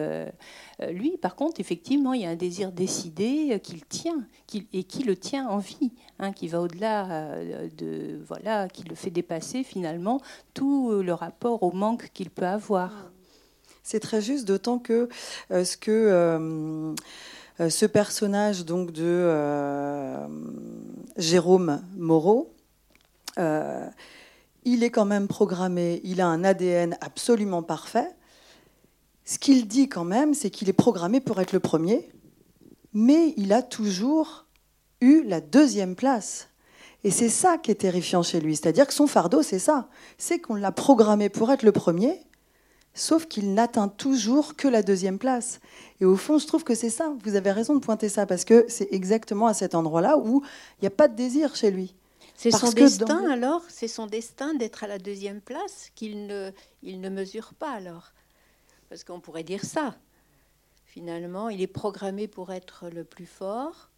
[0.89, 4.25] lui par contre effectivement il y a un désir décidé qu'il tient,
[4.73, 7.41] et qui le tient en vie, hein, qui va au-delà
[7.77, 10.21] de voilà, qui le fait dépasser finalement
[10.53, 13.11] tout le rapport au manque qu'il peut avoir.
[13.83, 15.09] C'est très juste, d'autant que
[15.49, 16.95] ce que
[17.67, 20.27] ce personnage donc de euh,
[21.17, 22.55] Jérôme Moreau,
[23.37, 23.85] euh,
[24.63, 28.09] il est quand même programmé, il a un ADN absolument parfait.
[29.25, 32.09] Ce qu'il dit quand même, c'est qu'il est programmé pour être le premier,
[32.93, 34.45] mais il a toujours
[35.01, 36.47] eu la deuxième place.
[37.03, 38.55] Et c'est ça qui est terrifiant chez lui.
[38.55, 39.89] C'est-à-dire que son fardeau, c'est ça.
[40.17, 42.21] C'est qu'on l'a programmé pour être le premier,
[42.93, 45.59] sauf qu'il n'atteint toujours que la deuxième place.
[46.01, 47.13] Et au fond, je trouve que c'est ça.
[47.23, 50.43] Vous avez raison de pointer ça, parce que c'est exactement à cet endroit-là où
[50.77, 51.95] il n'y a pas de désir chez lui.
[52.35, 56.51] C'est son destin alors C'est son destin d'être à la deuxième place qu'il ne,
[56.83, 58.13] il ne mesure pas alors
[58.87, 59.97] Parce qu'on pourrait dire ça.
[60.85, 63.89] Finalement, il est programmé pour être le plus fort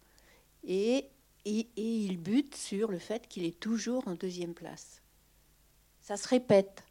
[0.64, 1.08] et,
[1.44, 5.02] et, et il bute sur le fait qu'il est toujours en deuxième place.
[6.00, 6.82] Ça se répète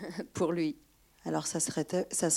[0.34, 0.76] pour lui.
[1.26, 1.70] Alors ça se,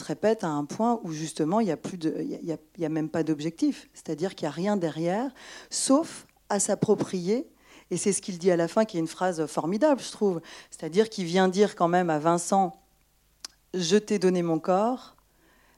[0.04, 3.10] répète, à un point où justement il n'y a, plus de, il y a, même
[3.10, 5.32] pas d'objectif, c'est-à-dire qu'il n'y a rien derrière,
[5.70, 7.48] sauf à s'approprier.
[7.92, 10.42] Et c'est ce qu'il dit à la fin, qui est une phrase formidable, je trouve.
[10.70, 12.74] C'est-à-dire qu'il vient dire quand même à Vincent,
[13.74, 15.16] je t'ai donné mon corps,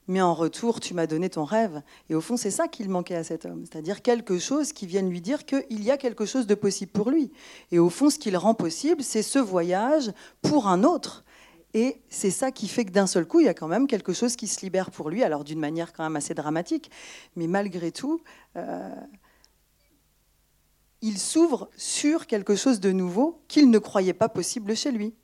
[0.07, 1.81] mais en retour, tu m'as donné ton rêve.
[2.09, 5.09] Et au fond, c'est ça qu'il manquait à cet homme, c'est-à-dire quelque chose qui vienne
[5.09, 7.31] lui dire qu'il y a quelque chose de possible pour lui.
[7.71, 11.24] Et au fond, ce qu'il rend possible, c'est ce voyage pour un autre.
[11.75, 14.13] Et c'est ça qui fait que d'un seul coup, il y a quand même quelque
[14.13, 16.89] chose qui se libère pour lui, alors d'une manière quand même assez dramatique,
[17.35, 18.21] mais malgré tout,
[18.55, 18.95] euh,
[21.01, 25.15] il s'ouvre sur quelque chose de nouveau qu'il ne croyait pas possible chez lui.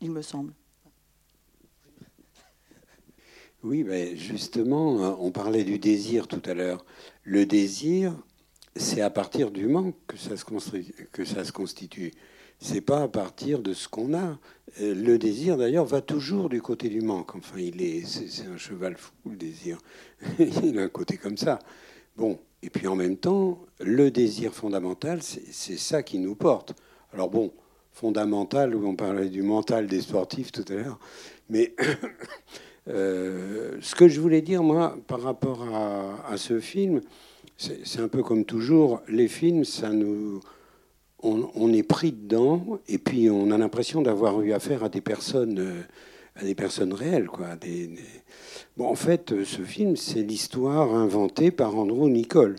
[0.00, 0.54] il me semble.
[3.62, 6.86] Oui, ben justement, on parlait du désir tout à l'heure.
[7.22, 8.16] Le désir,
[8.76, 12.12] c'est à partir du manque que ça se constitue.
[12.64, 14.38] C'est pas à partir de ce qu'on a.
[14.80, 17.34] Euh, le désir, d'ailleurs, va toujours du côté du manque.
[17.34, 19.78] Enfin, il est, c'est un cheval fou, le désir.
[20.38, 21.58] il a un côté comme ça.
[22.16, 26.76] Bon, et puis en même temps, le désir fondamental, c'est ça qui nous porte.
[27.12, 27.52] Alors bon,
[27.90, 31.00] fondamental, on parlait du mental des sportifs tout à l'heure,
[31.50, 31.74] mais
[32.88, 37.00] euh, ce que je voulais dire, moi, par rapport à, à ce film,
[37.56, 40.40] c'est un peu comme toujours, les films, ça nous,
[41.22, 45.58] on, est pris dedans et puis on a l'impression d'avoir eu affaire à des personnes,
[45.58, 45.82] euh,
[46.36, 47.48] à des personnes réelles, quoi.
[48.76, 52.56] Bon, en fait, euh, ce film, c'est l'histoire inventée par Andrew Nicole.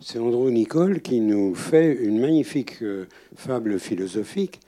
[0.00, 4.60] C'est Andrew Nicole qui nous fait une magnifique euh, fable philosophique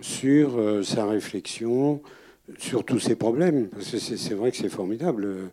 [0.00, 2.00] sur sa réflexion,
[2.58, 3.68] sur tous ses problèmes.
[3.68, 5.50] Parce que c'est vrai que c'est formidable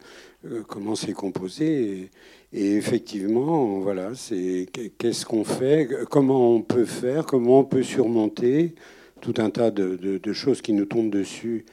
[0.68, 2.10] comment c'est composé.
[2.54, 8.76] Et effectivement, voilà, c'est qu'est-ce qu'on fait, comment on peut faire, comment on peut surmonter
[9.20, 11.66] tout un tas de, choses qui nous tombent dessus,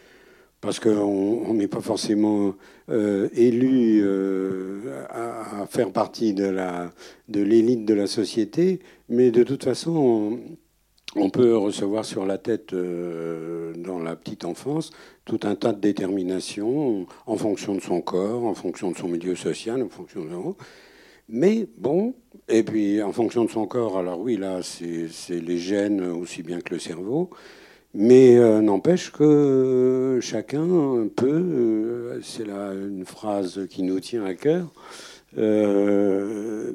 [0.61, 2.55] parce qu'on n'est pas forcément
[2.89, 6.53] euh, élu euh, à, faire partie de
[7.29, 10.41] l'élite de, de la société, mais de toute façon, on
[11.31, 14.91] peut recevoir sur la tête, euh, dans la petite enfance,
[15.25, 19.37] tout un tas de déterminations en fonction de son corps, en fonction de son milieu
[19.37, 20.31] social, en fonction de...
[21.29, 22.15] Mais bon,
[22.49, 26.61] et puis en fonction de son corps, alors oui, là, c'est les gènes aussi bien
[26.61, 27.31] que le cerveau.
[27.97, 34.35] Mais euh, n'empêche que chacun peut, euh, c'est là une phrase qui nous tient à
[34.35, 34.67] cœur,
[35.37, 36.73] euh,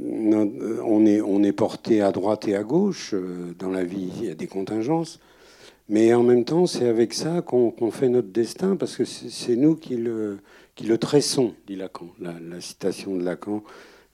[0.84, 3.14] on, est, on est porté à droite et à gauche.
[3.14, 5.20] Euh, dans la vie, il y a des contingences.
[5.88, 9.76] Mais en même temps, c'est avec ça qu'on fait notre destin, parce que c'est nous
[9.76, 10.38] qui le,
[11.00, 13.64] tressons, dit Lacan, la, citation de Lacan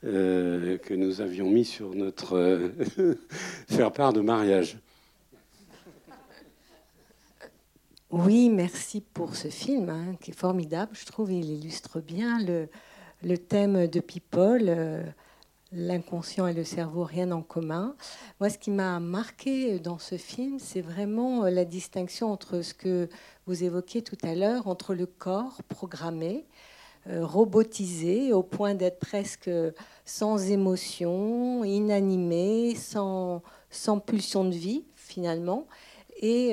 [0.06, 2.72] euh, que nous avions mis sur notre
[3.68, 4.78] faire part de mariage.
[8.10, 10.92] Oui, merci pour ce film, hein, qui est formidable.
[10.94, 12.70] Je trouve il illustre bien le,
[13.24, 15.04] le thème de People, euh,
[15.72, 17.96] l'inconscient et le cerveau, rien en commun.
[18.40, 22.74] Moi, ce qui m'a marqué dans ce film, c'est vraiment euh, la distinction entre ce
[22.74, 23.10] que
[23.48, 26.46] vous évoquiez tout à l'heure, entre le corps programmé,
[27.08, 29.50] euh, robotisé, au point d'être presque
[30.06, 33.42] sans émotion, inanimé, sans,
[34.06, 35.68] pulsion de vie, finalement,
[36.18, 36.52] et,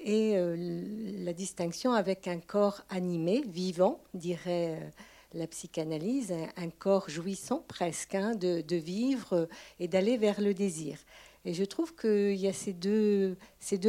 [0.00, 4.90] et la distinction avec un corps animé, vivant, dirait
[5.34, 10.98] la psychanalyse, un, corps jouissant presque hein, de, vivre et d'aller vers le désir.
[11.44, 13.36] Et je trouve qu'il y a ces deux,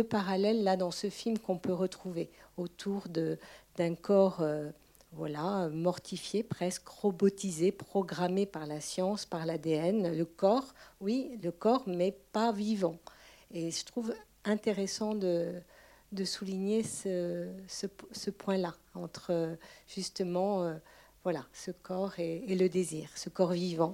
[0.10, 4.70] parallèles là dans ce film qu'on peut retrouver autour d'un corps euh,
[5.14, 10.16] voilà, mortifié, presque robotisé, programmé par la science, par l'ADN.
[10.16, 12.98] Le corps, oui, le corps, mais pas vivant.
[13.52, 14.14] Et je trouve
[14.46, 15.62] intéressant de,
[16.26, 17.48] souligner ce,
[18.38, 20.76] point-là entre justement euh,
[21.24, 23.92] voilà, ce corps et, le désir, ce corps vivant.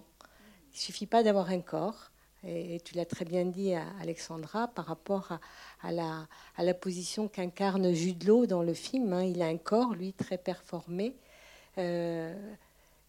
[0.73, 2.11] Il suffit pas d'avoir un corps,
[2.43, 5.39] et, tu l'as très bien dit, Alexandra, par rapport
[5.81, 9.13] à, la, à la, position qu'incarne Jude dans le film.
[9.13, 9.23] Hein.
[9.23, 11.15] Il a un corps, lui, très performé,
[11.77, 12.35] euh,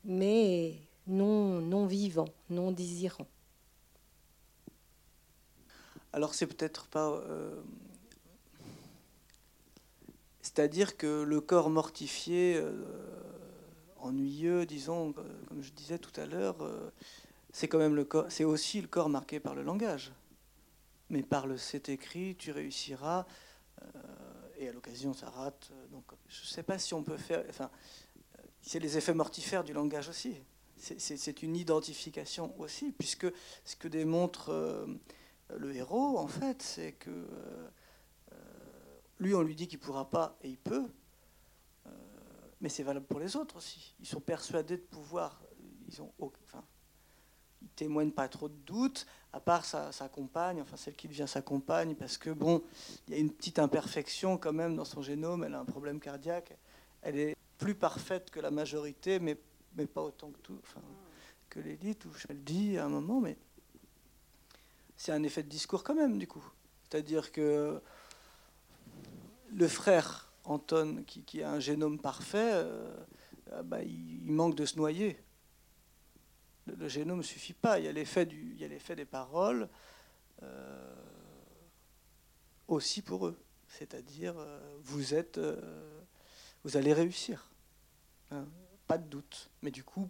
[0.04, 0.76] mais
[1.06, 3.26] non, non vivant, non désirant.
[6.12, 7.10] Alors c'est peut-être pas...
[7.10, 7.60] Euh,
[10.40, 12.56] c'est-à-dire que le corps mortifié...
[12.56, 12.72] Euh,
[14.06, 16.90] ennuyeux, disons, euh, comme je disais tout à l'heure, euh,
[17.52, 20.12] c'est quand même le corps, c'est aussi le corps marqué par le langage.
[21.10, 23.26] Mais par le c'est écrit, tu réussiras,
[23.82, 23.86] euh,
[24.58, 25.70] et à l'occasion ça rate.
[25.90, 27.44] Donc je ne sais pas si on peut faire.
[27.48, 27.70] Enfin,
[28.60, 30.34] c'est les effets mortifères du langage aussi.
[30.78, 33.26] C'est une identification aussi, puisque
[33.64, 34.86] ce que démontre
[35.48, 37.26] le héros, en fait, c'est que
[39.18, 40.86] lui, on lui dit qu'il ne pourra pas et il peut,
[42.60, 43.94] mais c'est valable pour les autres aussi.
[44.00, 45.40] Ils sont persuadés de pouvoir.
[45.88, 46.64] Ils ont, enfin,
[47.62, 51.42] ils témoignent pas trop de doutes, à part sa, compagne, enfin celle qui devient sa
[51.42, 52.62] compagne, parce que bon,
[53.06, 55.44] il y a une petite imperfection quand même dans son génome.
[55.44, 56.56] Elle a un problème cardiaque.
[57.02, 59.38] Elle est plus parfaite que la majorité, mais
[59.76, 60.80] mais pas autant que tout, enfin,
[61.48, 62.04] que l'élite.
[62.06, 63.36] Ou je le dis à un moment, mais
[64.96, 66.44] c'est un effet de discours quand même du coup.
[66.84, 67.80] C'est-à-dire que
[69.50, 72.96] le frère Anton, qui, a un génome parfait, euh,
[73.52, 75.18] ah bah, il, manque de se noyer.
[76.66, 77.78] Le, génome ne suffit pas.
[77.78, 78.26] Il y a l'effet,
[78.96, 79.68] des paroles
[80.42, 80.94] euh,
[82.68, 83.38] aussi pour eux.
[83.68, 84.34] c'est-à-dire
[84.82, 85.40] vous êtes,
[86.64, 87.50] vous allez réussir,
[88.30, 88.46] hein,
[88.86, 90.08] pas de doute, mais du coup,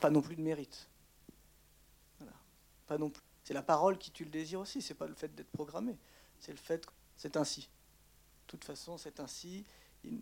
[0.00, 0.88] pas non plus de mérite.
[2.86, 3.22] Pas non plus.
[3.44, 5.96] C'est la parole qui tue le désir aussi, c'est pas le fait d'être programmé,
[6.38, 7.70] c'est le fait que c'est ainsi.
[8.48, 9.64] Toute façon, c'est ainsi.
[10.04, 10.20] Une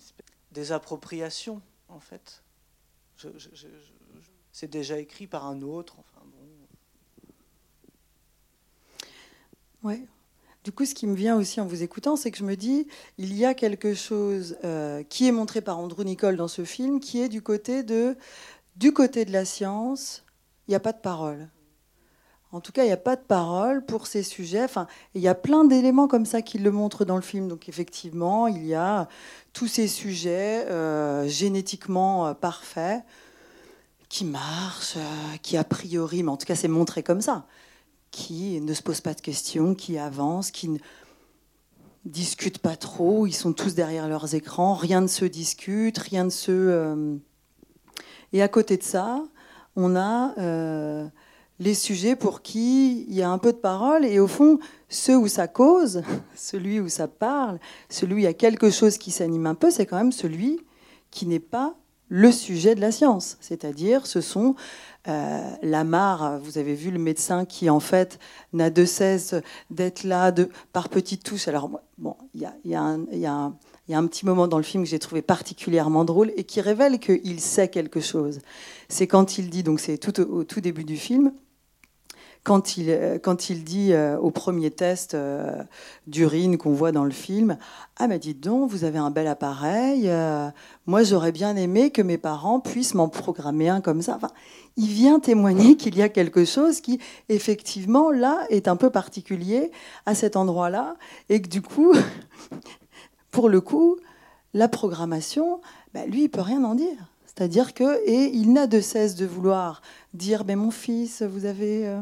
[0.53, 2.43] des appropriations, en fait.
[4.53, 5.97] c'est déjà écrit par un autre.
[5.99, 6.27] Enfin.
[9.83, 10.07] Ouais.
[10.65, 12.89] Du coup, ce qui me vient aussi en vous écoutant, c'est que je me dis,
[13.19, 16.99] il y a quelque chose euh, qui est montré par Andrew Nicole dans ce film,
[16.99, 18.17] qui est du côté de,
[18.75, 20.25] du côté de la science,
[20.67, 21.49] il n'y a pas de parole.
[22.53, 24.63] En tout cas, il n'y a pas de parole pour ces sujets.
[24.63, 27.49] Enfin, il y a plein d'éléments comme ça qui le montrent dans le film.
[27.49, 29.09] Donc, effectivement, il y a
[29.53, 33.03] tous ces sujets euh, génétiquement euh, parfaits
[34.09, 37.47] qui marchent, euh, qui a priori, mais en tout cas, c'est montré comme ça,
[38.13, 40.79] qui ne se posent pas de questions, qui avancent, qui ne
[42.05, 43.27] discutent pas trop.
[43.27, 44.75] Ils sont tous derrière leurs écrans.
[44.75, 47.19] Rien ne se discute, rien ne se.
[48.33, 49.25] Et à côté de ça,
[49.75, 50.33] on a
[51.59, 55.17] les sujets pour qui il y a un peu de parole et au fond, ceux
[55.17, 56.03] où ça cause,
[56.37, 59.71] celui où ça parle, celui où il y a quelque chose qui s'anime un peu,
[59.71, 60.61] c'est quand même celui
[61.11, 61.75] qui n'est pas
[62.09, 63.37] le sujet de la science.
[63.41, 64.55] C'est-à-dire, ce sont
[65.09, 68.19] euh, la vous avez vu le médecin qui en fait
[68.53, 69.35] n'a de cesse
[69.71, 70.33] d'être là
[70.73, 71.49] par petites touches.
[71.49, 76.05] Alors, bon, il y a un petit moment dans le film que j'ai trouvé particulièrement
[76.05, 78.41] drôle et qui révèle qu'il sait quelque chose.
[78.89, 81.33] C'est quand il dit, donc c'est tout au, tout début du film,
[82.47, 85.65] quand il, euh, quand il dit euh, au premier test euh,
[86.07, 87.59] d'urine qu'on voit dans le film
[87.97, 90.09] Ah, mais dites donc, vous avez un bel appareil.
[90.87, 94.21] moi, j'aurais bien aimé que mes parents puissent m'en programmer un comme ça.
[94.77, 99.73] Il vient témoigner qu'il y a quelque chose qui, effectivement, là, est un peu particulier
[100.07, 100.95] à cet endroit-là.
[101.29, 101.93] Et que du coup,
[103.33, 103.97] pour le coup,
[104.55, 105.61] la programmation,
[105.93, 107.11] bah, lui, il peut rien en dire.
[107.27, 109.83] C'est-à-dire que, et il n'a de cesse de vouloir
[110.15, 111.93] dire, mais mon fils, vous avez,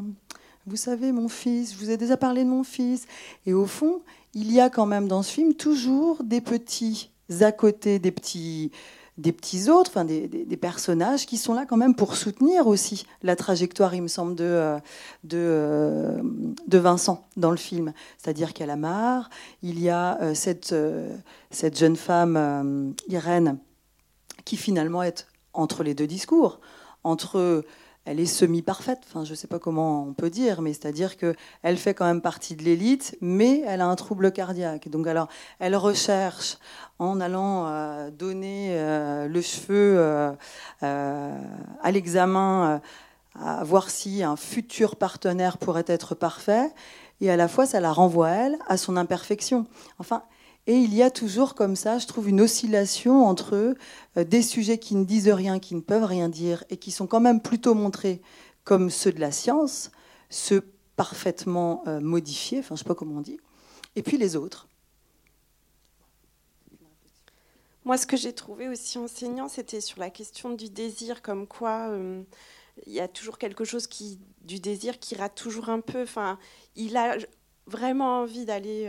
[0.66, 3.06] vous savez, mon fils, je vous ai déjà parlé de mon fils.
[3.46, 7.52] Et au fond, il y a quand même dans ce film toujours des petits à
[7.52, 8.70] côté, des petits,
[9.18, 13.36] des petits autres, enfin des, personnages qui sont là quand même pour soutenir aussi la
[13.36, 14.78] trajectoire, il me semble, de, euh,
[15.32, 16.20] euh,
[16.66, 17.92] de Vincent dans le film.
[18.18, 19.30] C'est-à-dire qu'à la mare,
[19.62, 20.74] il y a euh, cette,
[21.50, 23.58] cette jeune femme, Irène,
[24.44, 26.60] qui finalement est entre les deux discours,
[27.04, 27.64] entre
[28.04, 29.00] elle est semi-parfaite.
[29.06, 32.20] Enfin, je ne sais pas comment on peut dire, mais c'est-à-dire qu'elle fait quand même
[32.20, 34.88] partie de l'élite, mais elle a un trouble cardiaque.
[34.88, 36.58] Donc, alors, elle recherche
[36.98, 40.32] en allant euh, donner euh, le cheveu euh,
[40.82, 42.80] à l'examen,
[43.40, 46.70] à voir si un futur partenaire pourrait être parfait,
[47.20, 49.66] et à la fois, ça la renvoie elle à son imperfection.
[49.98, 50.24] Enfin,
[50.66, 53.74] et il y a toujours comme ça, je trouve, une oscillation entre
[54.16, 57.06] euh, des sujets qui ne disent rien, qui ne peuvent rien dire, et qui sont
[57.06, 58.22] quand même plutôt montrés
[58.64, 59.90] comme ceux de la science,
[60.30, 60.62] ceux
[60.96, 63.38] parfaitement euh, modifiés, enfin je ne sais pas comment on dit,
[63.94, 64.68] et puis les autres.
[67.84, 71.90] Moi, ce que j'ai trouvé aussi enseignant, c'était sur la question du désir, comme quoi
[71.90, 72.22] euh,
[72.86, 76.02] il y a toujours quelque chose qui, du désir qui rate toujours un peu.
[76.02, 76.38] Enfin,
[76.74, 77.18] il a
[77.66, 78.88] vraiment envie d'aller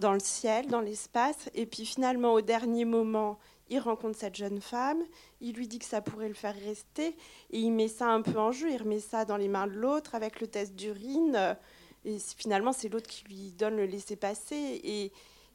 [0.00, 1.48] dans le ciel, dans l'espace.
[1.54, 3.38] Et puis finalement, au dernier moment,
[3.70, 5.02] il rencontre cette jeune femme,
[5.40, 7.16] il lui dit que ça pourrait le faire rester,
[7.50, 9.72] et il met ça un peu en jeu, il remet ça dans les mains de
[9.72, 11.56] l'autre avec le test d'urine,
[12.04, 15.12] et finalement c'est l'autre qui lui donne le laisser-passer, et,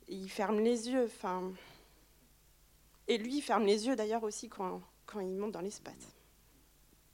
[0.09, 1.05] il ferme les yeux.
[1.05, 1.53] Enfin,
[3.07, 6.13] et lui, il ferme les yeux d'ailleurs aussi quand, quand il monte dans l'espace.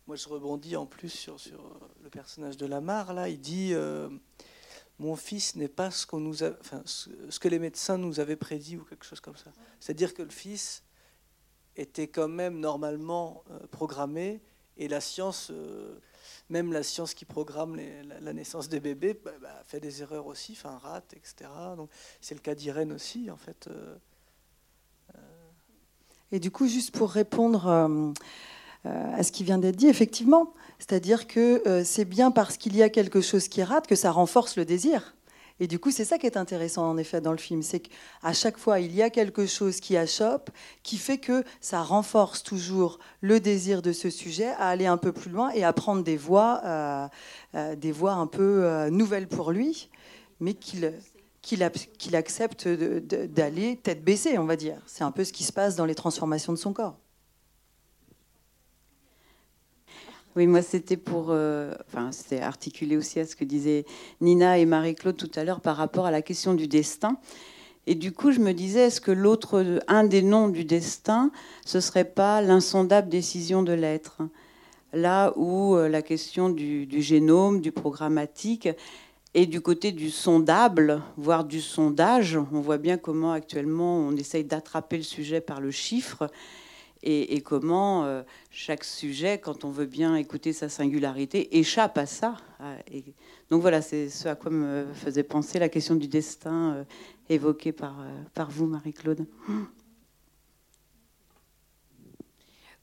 [0.08, 1.64] Moi, je rebondis en plus sur, sur
[2.02, 3.14] le personnage de Lamar.
[3.14, 4.10] Là, il dit euh,
[5.00, 9.38] mon fils n'est pas ce, que les médecins nous avaient prédit ou quelque chose comme
[9.38, 9.52] ça.
[9.80, 10.84] C'est-à-dire que le fils
[11.78, 14.42] était quand même normalement euh, programmé
[14.76, 15.98] et la science, euh,
[16.50, 20.52] même la science qui programme la, naissance des bébés, bah, bah, fait des erreurs aussi,
[20.52, 21.50] enfin rate, etc.
[22.20, 23.68] C'est le cas d'Irène aussi en fait.
[23.68, 23.96] Euh,
[26.32, 28.14] et du coup, juste pour répondre
[28.86, 32.82] à ce qui vient d'être dit, effectivement, c'est-à-dire que euh, c'est bien parce qu'il y
[32.82, 35.16] a quelque chose qui rate que ça renforce le désir.
[35.62, 38.32] Et du coup, c'est ça qui est intéressant en effet dans le film, c'est qu'à
[38.32, 40.50] chaque fois, il y a quelque chose qui achoppe,
[40.84, 45.12] qui fait que ça renforce toujours le désir de ce sujet à aller un peu
[45.12, 47.08] plus loin et à prendre des voies, euh,
[47.56, 49.90] euh, des voies un peu nouvelles pour lui,
[50.40, 54.82] mais qu'il accepte d'aller tête baissée, on va dire.
[54.86, 56.96] C'est un peu ce qui se passe dans les transformations de son corps.
[60.36, 63.86] Oui, moi c'était pour, enfin c'était articulé aussi à ce que disaient
[64.22, 67.18] Nina et Marie-Claude tout à l'heure par rapport à la question du destin.
[67.90, 71.32] Et du coup, je me disais, est-ce que l'autre, un des noms du destin,
[71.66, 74.22] ce serait pas l'insondable décision de l'être?
[74.94, 78.70] Là où euh, la question du, génome, du programmatique,
[79.34, 84.44] et du côté du sondable, voire du sondage, on voit bien comment actuellement on essaye
[84.44, 86.28] d'attraper le sujet par le chiffre
[87.04, 92.36] et, comment euh, chaque sujet, quand on veut bien écouter sa singularité, échappe à ça.
[92.92, 93.04] Et
[93.50, 96.84] donc voilà, c'est ce à quoi me faisait penser la question du destin euh,
[97.30, 99.26] évoqué par, euh, par vous, Marie-Claude.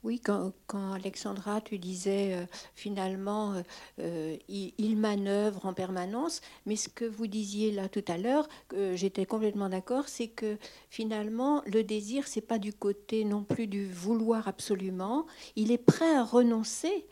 [0.07, 0.53] Oui, quand,
[0.93, 2.45] Alexandra, tu disais euh,
[2.75, 3.61] finalement,
[3.99, 8.47] euh, il, manœuvre en permanence, mais ce que vous disiez là tout à l'heure,
[8.93, 10.57] j'étais complètement d'accord, c'est que
[10.89, 15.25] finalement, le désir, c'est pas du côté non plus du vouloir absolument.
[15.57, 17.05] Il est prêt à renoncer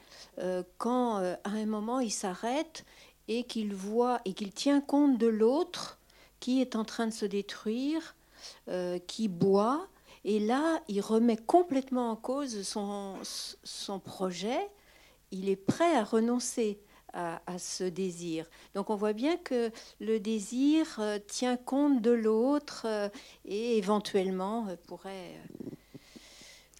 [0.77, 2.85] quand à un moment il s'arrête
[3.27, 5.99] et qu'il voit et qu'il tient compte de l'autre
[6.39, 8.15] qui est en train de se détruire,
[8.69, 9.87] euh, qui boit,
[10.27, 14.57] et là, il remet complètement en cause son, son projet,
[15.31, 16.79] il est prêt à renoncer
[17.13, 18.45] à, ce désir.
[18.73, 19.71] Donc on voit bien que
[20.01, 23.07] le désir euh, tient compte de l'autre euh,
[23.45, 25.39] et éventuellement pourrait...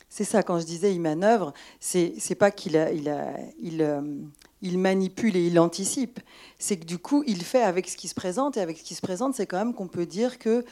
[0.10, 3.16] C'est ça, quand je disais il manœuvre, c'est, c'est pas qu'il il
[3.62, 4.04] il,
[4.62, 6.20] il manipule et il anticipe.
[6.58, 8.58] C'est que du coup, il fait avec ce qui se présente.
[8.58, 10.64] Et avec ce qui se présente, c'est quand même qu'on peut dire que euh,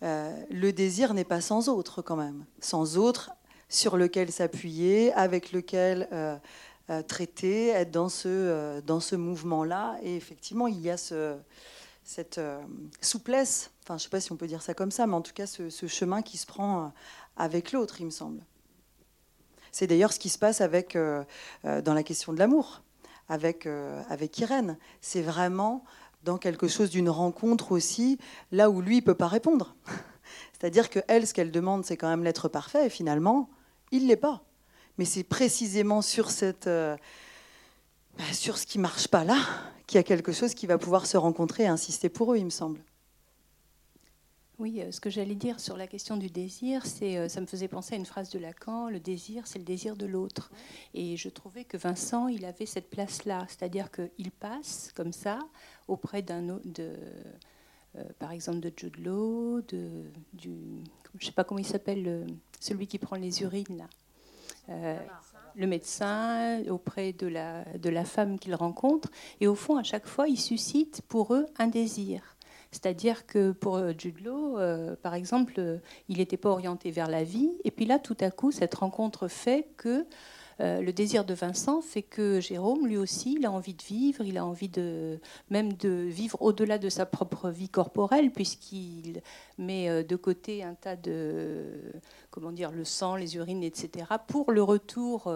[0.00, 2.44] le désir n'est pas sans autre quand même.
[2.60, 3.30] Sans autre
[3.68, 6.36] sur lequel s'appuyer, avec lequel euh,
[6.90, 9.98] euh, traiter, être dans ce, dans ce mouvement-là.
[10.02, 11.36] Et effectivement, il y a ce,
[12.04, 12.40] cette
[13.00, 15.20] souplesse, enfin je ne sais pas si on peut dire ça comme ça, mais en
[15.20, 16.92] tout cas ce, chemin qui se prend
[17.36, 18.42] avec l'autre, il me semble.
[19.72, 22.82] C'est d'ailleurs ce qui se passe avec, dans la question de l'amour
[23.28, 24.78] avec, euh, avec Irène.
[25.00, 25.84] C'est vraiment
[26.24, 28.18] dans quelque chose d'une rencontre aussi,
[28.52, 29.74] là où lui ne peut pas répondre.
[30.52, 33.48] C'est-à-dire que elle, ce qu'elle demande, c'est quand même l'être parfait, et finalement,
[33.92, 34.42] il l'est pas.
[34.98, 36.96] Mais c'est précisément sur cette, euh,
[38.32, 39.38] sur ce qui marche pas là,
[39.86, 42.44] qu'il y a quelque chose qui va pouvoir se rencontrer et insister pour eux, il
[42.44, 42.80] me semble.
[44.58, 47.46] Oui, euh, ce que j'allais dire sur la question du désir, c'est, euh, ça me
[47.46, 50.50] faisait penser à une phrase de Lacan, le désir, c'est le désir de l'autre.
[50.94, 55.38] Et je trouvais que Vincent, il avait cette place-là, c'est-à-dire qu'il passe comme ça
[55.86, 56.92] auprès d'un autre, de,
[57.96, 59.88] euh, par exemple de Jude Law, de,
[60.32, 60.50] du,
[61.14, 62.26] je ne sais pas comment il s'appelle,
[62.58, 63.88] celui qui prend les urines là.
[65.54, 69.08] le médecin auprès de la, de la femme qu'il rencontre.
[69.40, 72.36] Et au fond, à chaque fois, il suscite pour eux un désir.
[72.70, 77.24] C'est-à-dire que pour euh, Jude euh, par exemple, euh, il n'était pas orienté vers la
[77.24, 77.50] vie.
[77.64, 80.06] Et puis là, tout à coup, cette rencontre fait que
[80.60, 84.36] le désir de Vincent fait que Jérôme, lui aussi, il a envie de vivre, il
[84.38, 89.22] a envie de même de vivre au-delà de sa propre vie corporelle, puisqu'il
[89.56, 91.64] met de côté un tas de,
[92.32, 95.32] comment dire, le sang, les urines, etc., pour le retour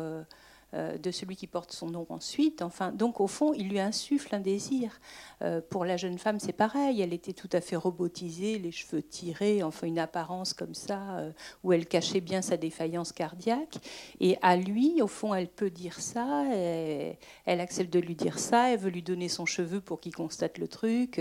[0.72, 2.62] de celui qui porte son nom ensuite.
[2.62, 5.00] Enfin, donc au fond, il lui insuffle un désir.
[5.42, 7.00] Euh, pour la jeune femme, c'est pareil.
[7.02, 11.32] Elle était tout à fait robotisée, les cheveux tirés, enfin une apparence comme ça, euh,
[11.64, 13.76] où elle cachait bien sa défaillance cardiaque.
[14.20, 16.44] Et à lui, au fond, elle peut dire ça.
[16.52, 18.72] elle accepte de lui dire ça.
[18.72, 21.20] Elle veut lui donner son cheveu pour qu'il constate le truc.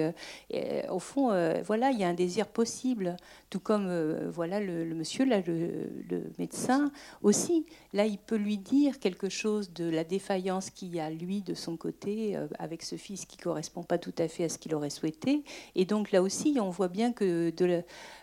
[0.90, 1.30] Au fond,
[1.64, 3.18] voilà, il y a un désir possible.
[3.50, 6.92] Tout comme voilà le, monsieur, là, le, le médecin
[7.22, 7.66] aussi.
[7.94, 11.56] Là, il peut lui dire quelque chose de la défaillance qu'il y a lui de
[11.56, 14.76] son côté euh, avec ce fils qui correspond pas tout à fait à ce qu'il
[14.76, 15.44] aurait souhaité.
[15.74, 17.52] Et donc là aussi, on voit bien que,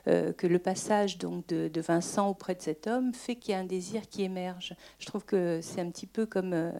[0.06, 3.58] euh, que le passage donc de, Vincent auprès de cet homme fait qu'il y a
[3.58, 4.74] un désir qui émerge.
[4.98, 6.70] Je trouve que c'est un petit peu comme euh,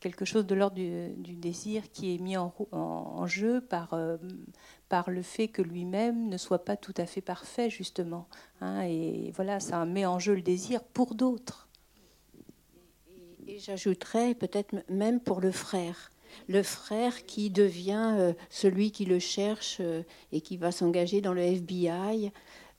[0.00, 3.98] quelque chose de l'ordre du, désir qui est mis en, en, jeu par,
[4.88, 8.28] par le fait que lui-même ne soit pas tout à fait parfait, justement.
[8.60, 8.82] Hein.
[8.82, 11.68] et voilà, ça met en jeu le désir pour d'autres.
[13.46, 16.10] Et j'ajouterais peut-être même pour le frère.
[16.48, 21.32] Le frère qui devient euh, celui qui le cherche euh, et qui va s'engager dans
[21.32, 22.32] le FBI,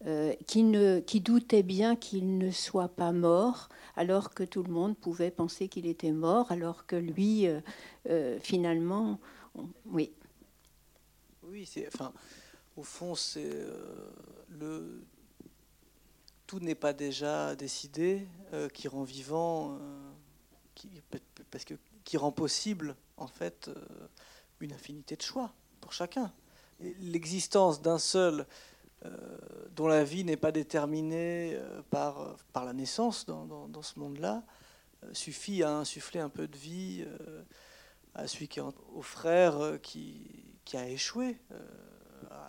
[0.05, 5.31] euh, qui, doutait bien qu'il ne soit pas mort, alors que tout le monde pouvait
[5.31, 7.47] penser qu'il était mort, alors que lui,
[8.41, 9.19] finalement,
[9.85, 10.11] oui.
[11.43, 12.11] Oui, enfin,
[12.75, 13.49] au fond, c'est
[14.49, 15.01] le
[16.45, 18.27] tout n'est pas déjà décidé,
[18.73, 19.79] qui rend vivant
[20.75, 21.01] qui,
[21.49, 21.73] parce que,
[22.03, 23.75] qui rend possible en fait euh,
[24.59, 26.31] une infinité de choix pour chacun.
[26.79, 28.45] L'existence d'un seul
[29.05, 29.37] euh,
[29.75, 34.43] dont la vie n'est pas déterminée euh, par, par la naissance dans, dans, ce monde-là
[35.13, 37.05] suffit à insuffler un peu de vie
[38.15, 41.37] à celui qui au frère qui, qui a échoué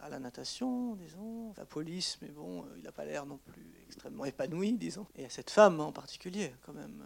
[0.02, 4.24] à la natation, disons, la police, mais bon, il n'a pas l'air non plus extrêmement
[4.24, 5.06] épanoui, disons.
[5.16, 7.04] Et à cette femme en particulier, quand même,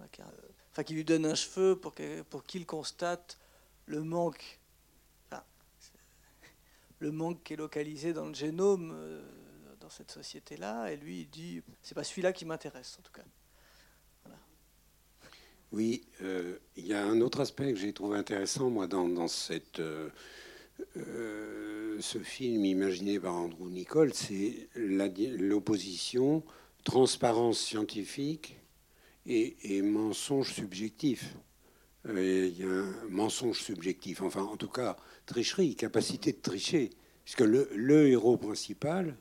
[0.00, 3.38] enfin, qui lui donne un cheveu pour qu'il pour qu'il constate
[3.86, 4.60] le manque
[7.00, 9.22] le manque qui est localisé dans le génome euh,
[9.80, 10.92] dans cette société-là.
[10.92, 13.22] Et lui, il dit, c'est pas celui-là qui m'intéresse, en tout cas.
[15.72, 19.80] Oui, euh, il y a un autre aspect que j'ai trouvé intéressant, moi, dans, cette,
[19.80, 20.10] euh,
[22.00, 26.44] ce film imaginé par Andrew Nicole, c'est l'opposition
[26.84, 28.56] transparence scientifique
[29.26, 31.36] et, mensonge subjectif.
[32.08, 34.96] Il y a un mensonge subjectif, enfin, en tout cas,
[35.26, 36.90] tricherie, capacité de tricher.
[37.24, 39.16] Puisque le, le héros principal,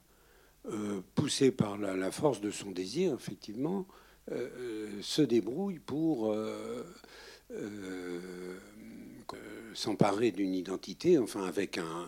[0.72, 3.86] euh, poussé par la, force de son désir, effectivement,
[4.32, 6.36] euh, euh, se débrouille pour
[9.76, 12.08] s'emparer d'une identité, enfin avec un,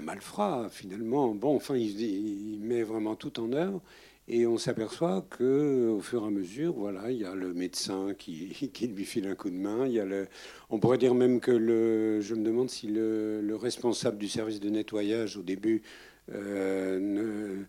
[0.00, 1.34] malfrat finalement.
[1.34, 3.80] Bon, enfin, il, met vraiment tout en œuvre.
[4.28, 8.12] Et on s'aperçoit que, au fur et à mesure, voilà, il y a le médecin
[8.18, 9.86] qui, qui, lui file un coup de main.
[9.86, 10.26] Il y a le,
[10.70, 14.68] on pourrait dire même que le, je me demande si le, responsable du service de
[14.68, 15.82] nettoyage au début
[16.34, 17.64] euh, ne,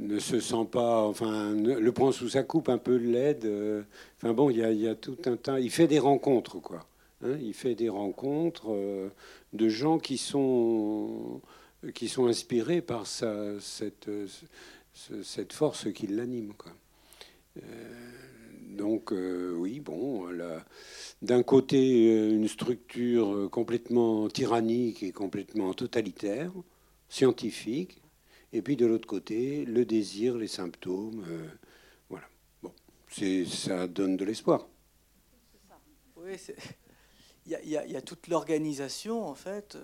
[0.00, 3.44] ne, se sent pas, enfin, le prend sous sa coupe un peu de l'aide.
[3.44, 3.82] Euh,
[4.16, 5.60] enfin bon, il y, a, il y, a, tout un tas.
[5.60, 6.86] Il fait des rencontres, quoi.
[7.22, 7.36] Hein.
[7.42, 9.08] il fait des rencontres euh,
[9.52, 11.40] de gens qui sont
[11.94, 14.08] qui sont inspirés par cette
[15.52, 16.52] force qui l'anime.
[17.56, 17.62] Euh,
[18.70, 20.28] donc euh, oui, bon,
[21.22, 26.52] d'un côté euh, une structure complètement tyrannique et complètement totalitaire,
[27.08, 28.02] scientifique,
[28.52, 31.24] et puis de l'autre côté le désir, les symptômes,
[32.08, 32.26] voilà.
[32.62, 32.72] Bon,
[33.46, 34.68] ça donne de l'espoir.
[36.16, 36.32] Oui,
[37.48, 39.78] il y, a toute l'organisation en fait,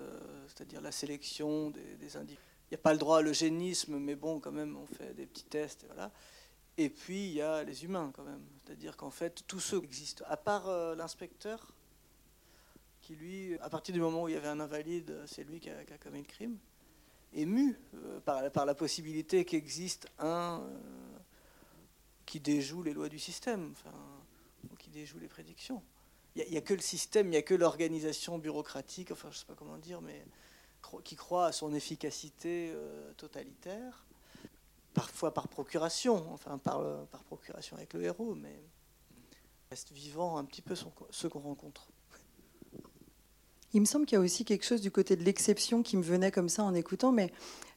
[0.47, 4.15] c'est-à-dire la sélection des, des individus il n'y a pas le droit à l'eugénisme, mais
[4.15, 6.11] bon, quand même, on fait des petits tests, et voilà.
[6.77, 8.43] Et puis, il y a les humains, quand même.
[8.63, 11.73] C'est-à-dire qu'en fait, tous ceux qui existent, à part euh, l'inspecteur,
[13.01, 15.69] qui lui, à partir du moment où il y avait un invalide, c'est lui qui
[15.69, 16.57] a, commis le crime,
[17.33, 20.77] ému euh, par, par, la possibilité qu'existe un euh,
[22.25, 23.95] qui déjoue les lois du système, enfin,
[24.71, 25.83] ou qui déjoue les prédictions.
[26.35, 29.39] Il n'y a, que le système, il n'y a que l'organisation bureaucratique, enfin, je ne
[29.39, 30.25] sais pas comment dire, mais
[31.03, 34.05] qui croit à son efficacité euh, totalitaire,
[34.93, 38.61] parfois par procuration, enfin par, euh, par procuration avec le héros, mais
[39.69, 41.87] reste vivant un petit peu son, ce qu'on rencontre.
[43.73, 46.03] Il me semble qu'il y a aussi quelque chose du côté de l'exception qui me
[46.03, 47.33] venait comme ça en écoutant, mais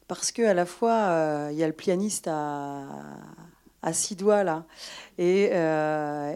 [0.06, 2.86] parce que à la fois euh, il y a le pianiste à,
[3.88, 4.64] à six doigts là,
[5.18, 5.50] et,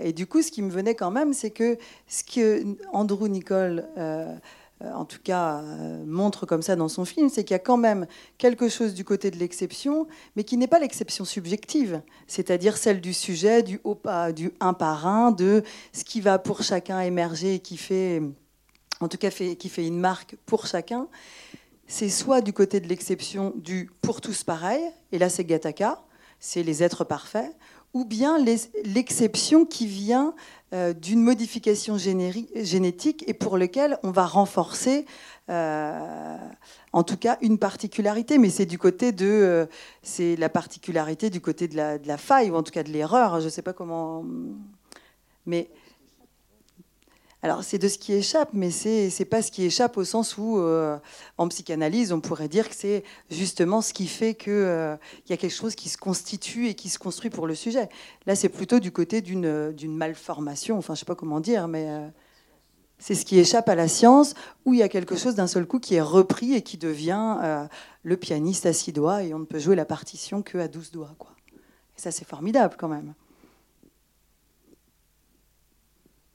[0.06, 1.78] et, du coup ce qui me venait quand même, c'est que
[2.08, 3.86] ce que Andrew Nicole
[4.82, 7.60] euh, en tout cas euh, montre comme ça dans son film, c'est qu'il y a
[7.60, 8.06] quand même
[8.38, 13.12] quelque chose du côté de l'exception, mais qui n'est pas l'exception subjective, c'est-à-dire celle du
[13.12, 14.00] sujet, du, haut,
[14.34, 18.22] du un par un, de ce qui va pour chacun émerger et qui fait,
[19.00, 21.08] en tout cas, fait, qui fait une marque pour chacun.
[21.86, 24.82] C'est soit du côté de l'exception du pour tous pareil,
[25.12, 26.02] et là c'est Gattaca,
[26.42, 27.54] c'est les êtres parfaits,
[27.94, 28.36] ou bien
[28.84, 30.34] l'exception qui vient
[30.72, 35.06] euh, d'une modification génétique et pour lequel on va renforcer
[35.50, 36.36] euh,
[36.92, 39.66] en tout cas une particularité, mais c'est du côté de, euh,
[40.02, 42.90] c'est la particularité du côté de la, de la, faille ou en tout cas de
[42.90, 43.38] l'erreur.
[43.38, 44.24] Je ne sais pas comment,
[45.46, 45.70] mais
[47.44, 50.38] alors c'est de ce qui échappe, mais c'est n'est pas ce qui échappe au sens
[50.38, 50.96] où, euh,
[51.38, 54.96] en psychanalyse, on pourrait dire que c'est justement ce qui fait qu'il euh,
[55.28, 57.88] y a quelque chose qui se constitue et qui se construit pour le sujet.
[58.26, 62.08] Là, c'est plutôt du côté d'une malformation, enfin je sais pas comment dire, mais euh,
[63.00, 64.34] c'est ce qui échappe à la science,
[64.64, 67.66] où il y a quelque chose d'un seul coup qui est repris et qui devient
[68.04, 71.16] le pianiste à six doigts et on ne peut jouer la partition qu'à douze doigts.
[71.18, 71.32] Quoi.
[71.50, 73.14] Et ça, c'est formidable quand même.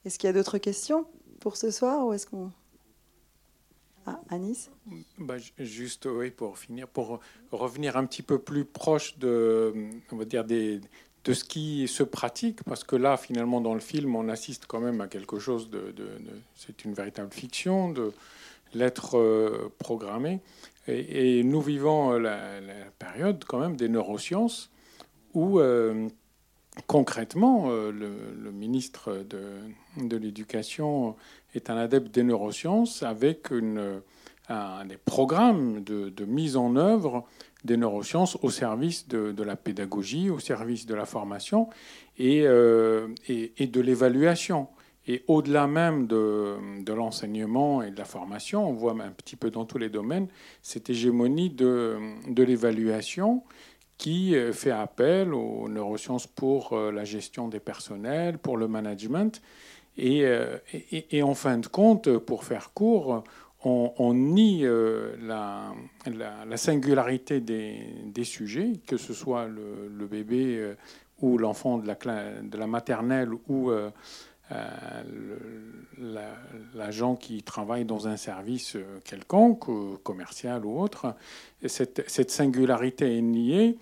[0.08, 1.04] Est-ce qu'il y a d'autres questions
[1.38, 2.50] pour ce soir ou est-ce qu'on
[4.06, 4.70] ah, Anis
[5.18, 7.20] bah, Juste, oui, pour finir, pour
[7.52, 9.74] revenir un petit peu plus proche de,
[10.10, 10.80] on va dire des,
[11.24, 14.80] de ce qui se pratique, parce que là, finalement, dans le film, on assiste quand
[14.80, 15.94] même à quelque chose de,
[16.56, 18.14] c'est une véritable fiction de
[18.72, 20.40] l'être euh, programmé,
[20.86, 22.60] et, nous vivons la,
[22.98, 24.70] période quand même des neurosciences
[25.34, 26.08] où euh,
[26.86, 31.16] concrètement, euh, le, ministre de, l'Éducation
[31.54, 34.00] est un adepte des neurosciences avec une,
[34.86, 37.26] des programmes de, mise en œuvre
[37.64, 41.68] des neurosciences au service de, la pédagogie, au service de la formation
[42.18, 44.68] et, et, de l'évaluation.
[45.06, 49.64] Et au-delà même de, l'enseignement et de la formation, on voit un petit peu dans
[49.64, 50.28] tous les domaines
[50.62, 51.98] cette hégémonie de
[52.36, 53.42] l'évaluation
[53.98, 59.42] qui euh, fait appel aux neurosciences pour euh, la gestion des personnels, pour le management.
[59.98, 60.58] Euh,
[60.92, 63.24] et, en fin de compte, pour faire court,
[63.64, 65.74] on, nie la,
[66.06, 70.74] la, singularité des, sujets, que ce soit le, bébé
[71.20, 73.72] ou l'enfant de la maternelle ou
[76.74, 79.66] l'agent qui travaille dans un service quelconque,
[80.02, 81.14] commercial ou autre.
[81.66, 83.78] Cette, singularité est niée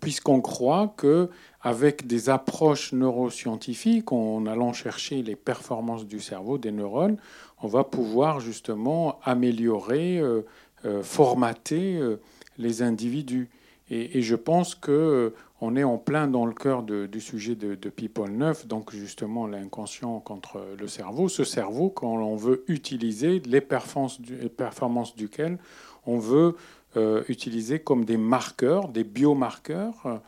[0.00, 1.28] puisqu'on croit que
[1.60, 7.18] avec des approches neuroscientifiques, en allant chercher les performances du cerveau des neurones,
[7.62, 10.42] on va pouvoir justement améliorer, euh,
[10.84, 12.20] euh, formater euh,
[12.58, 13.48] les individus.
[13.90, 18.30] Et, je pense que on est en plein dans le cœur du sujet de, People
[18.30, 21.28] 9, donc justement l'inconscient contre le cerveau.
[21.28, 25.58] Ce cerveau, quand on veut utiliser les performances, duquel
[26.06, 26.56] on veut
[26.96, 30.20] euh, utilisés comme des marqueurs, des biomarqueurs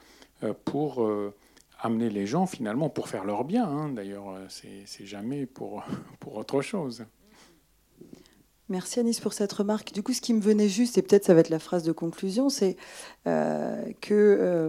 [0.42, 1.34] euh, pour euh,
[1.80, 3.68] amener les gens finalement pour faire leur bien.
[3.68, 3.88] Hein.
[3.90, 5.84] D'ailleurs, c'est jamais pour
[6.34, 7.04] autre chose.
[8.68, 9.92] Merci Anis pour cette remarque.
[9.92, 11.92] Du coup, ce qui me venait juste, et peut-être ça va être la phrase de
[11.92, 12.76] conclusion, c'est
[13.24, 14.68] que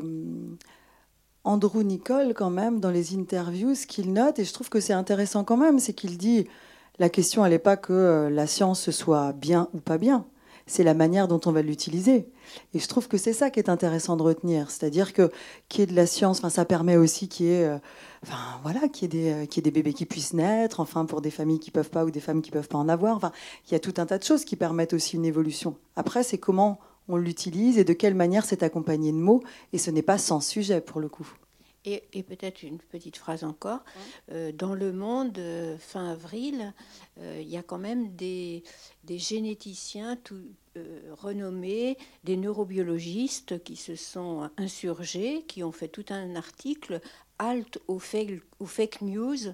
[1.44, 4.94] Andrew Nicole, quand même, dans les interviews, ce qu'il note, et je trouve que c'est
[4.94, 6.48] intéressant quand même, c'est qu'il dit
[7.00, 10.26] la question, elle n'est pas que la science soit bien ou pas bien
[10.68, 12.30] c'est la manière dont on va l'utiliser.
[12.74, 15.32] Et je trouve que c'est ça qui est intéressant de retenir, c'est-à-dire que
[15.70, 17.78] qu'il y ait de la science, enfin ça permet aussi qu'il y ait, euh,
[18.24, 21.32] enfin voilà, qu'il y ait des, euh, des bébés qui puissent naître, enfin pour des
[21.32, 23.16] familles qui peuvent pas ou des femmes qui peuvent pas en avoir.
[23.16, 23.32] Enfin,
[23.68, 25.76] il y a tout un tas de choses qui permettent aussi une évolution.
[25.96, 29.42] Après, c'est comment on l'utilise et de quelle manière c'est accompagné de mots,
[29.74, 31.28] et ce n'est pas sans sujet pour le coup.
[31.90, 33.80] Et, peut-être une petite phrase encore.
[34.32, 36.74] Euh, dans le monde, euh, fin avril,
[37.20, 38.64] euh, il y a quand même des,
[39.08, 40.42] généticiens tout,
[41.12, 47.00] renommés, des neurobiologistes qui se sont insurgés, qui ont fait tout un article
[47.40, 49.54] halt aux fake, news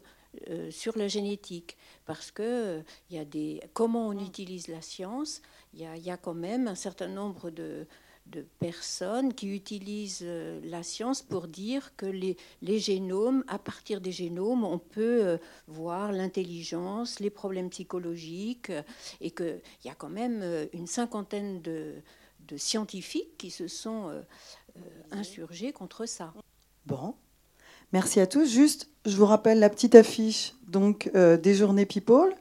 [0.71, 5.41] sur la génétique, parce que il y a des comment on utilise la science.
[5.73, 7.87] Il y, y a, quand même un certain nombre de,
[8.27, 14.11] de personnes qui utilisent euh, la science pour dire que les, génomes, à partir des
[14.11, 18.71] génomes, on peut euh, voir l'intelligence, les problèmes psychologiques,
[19.21, 21.95] et qu'il y a quand même euh, une cinquantaine de,
[22.55, 24.11] scientifiques qui se sont
[25.09, 26.33] insurgés contre ça.
[26.85, 27.15] Bon.
[27.93, 28.45] Merci à tous.
[28.45, 32.35] Juste, je vous rappelle la petite affiche donc des Journées People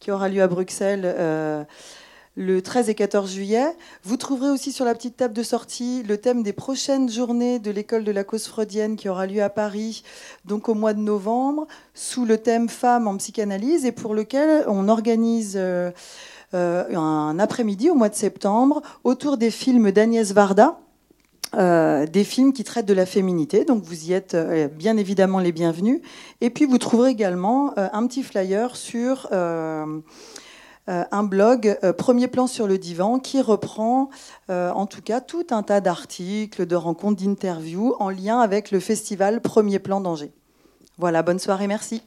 [0.00, 1.66] qui aura lieu à Bruxelles
[2.36, 3.66] le 13 et 14 juillet.
[4.02, 7.70] Vous trouverez aussi sur la petite table de sortie le thème des prochaines journées de
[7.70, 10.02] l'école de la cause freudienne qui aura lieu à Paris,
[10.44, 14.88] donc au mois de novembre, sous le thème Femmes en psychanalyse et pour lequel on
[14.88, 15.90] organise euh,
[16.54, 20.80] euh, un après-midi au mois de septembre autour des films d'Agnès Varda.
[21.56, 24.36] Euh, des films qui traitent de la féminité, donc vous y êtes
[24.76, 26.00] bien évidemment les bienvenus.
[26.40, 29.28] Et puis vous trouverez également un petit flyer sur
[30.86, 34.10] un blog euh, Premier plan sur le divan qui reprend
[34.50, 38.80] euh, en tout cas tout un tas d'articles, de rencontres, d'interviews en lien avec le
[38.80, 40.32] festival Premier plan d'Angers.
[40.98, 42.02] Voilà, bonne soirée, merci.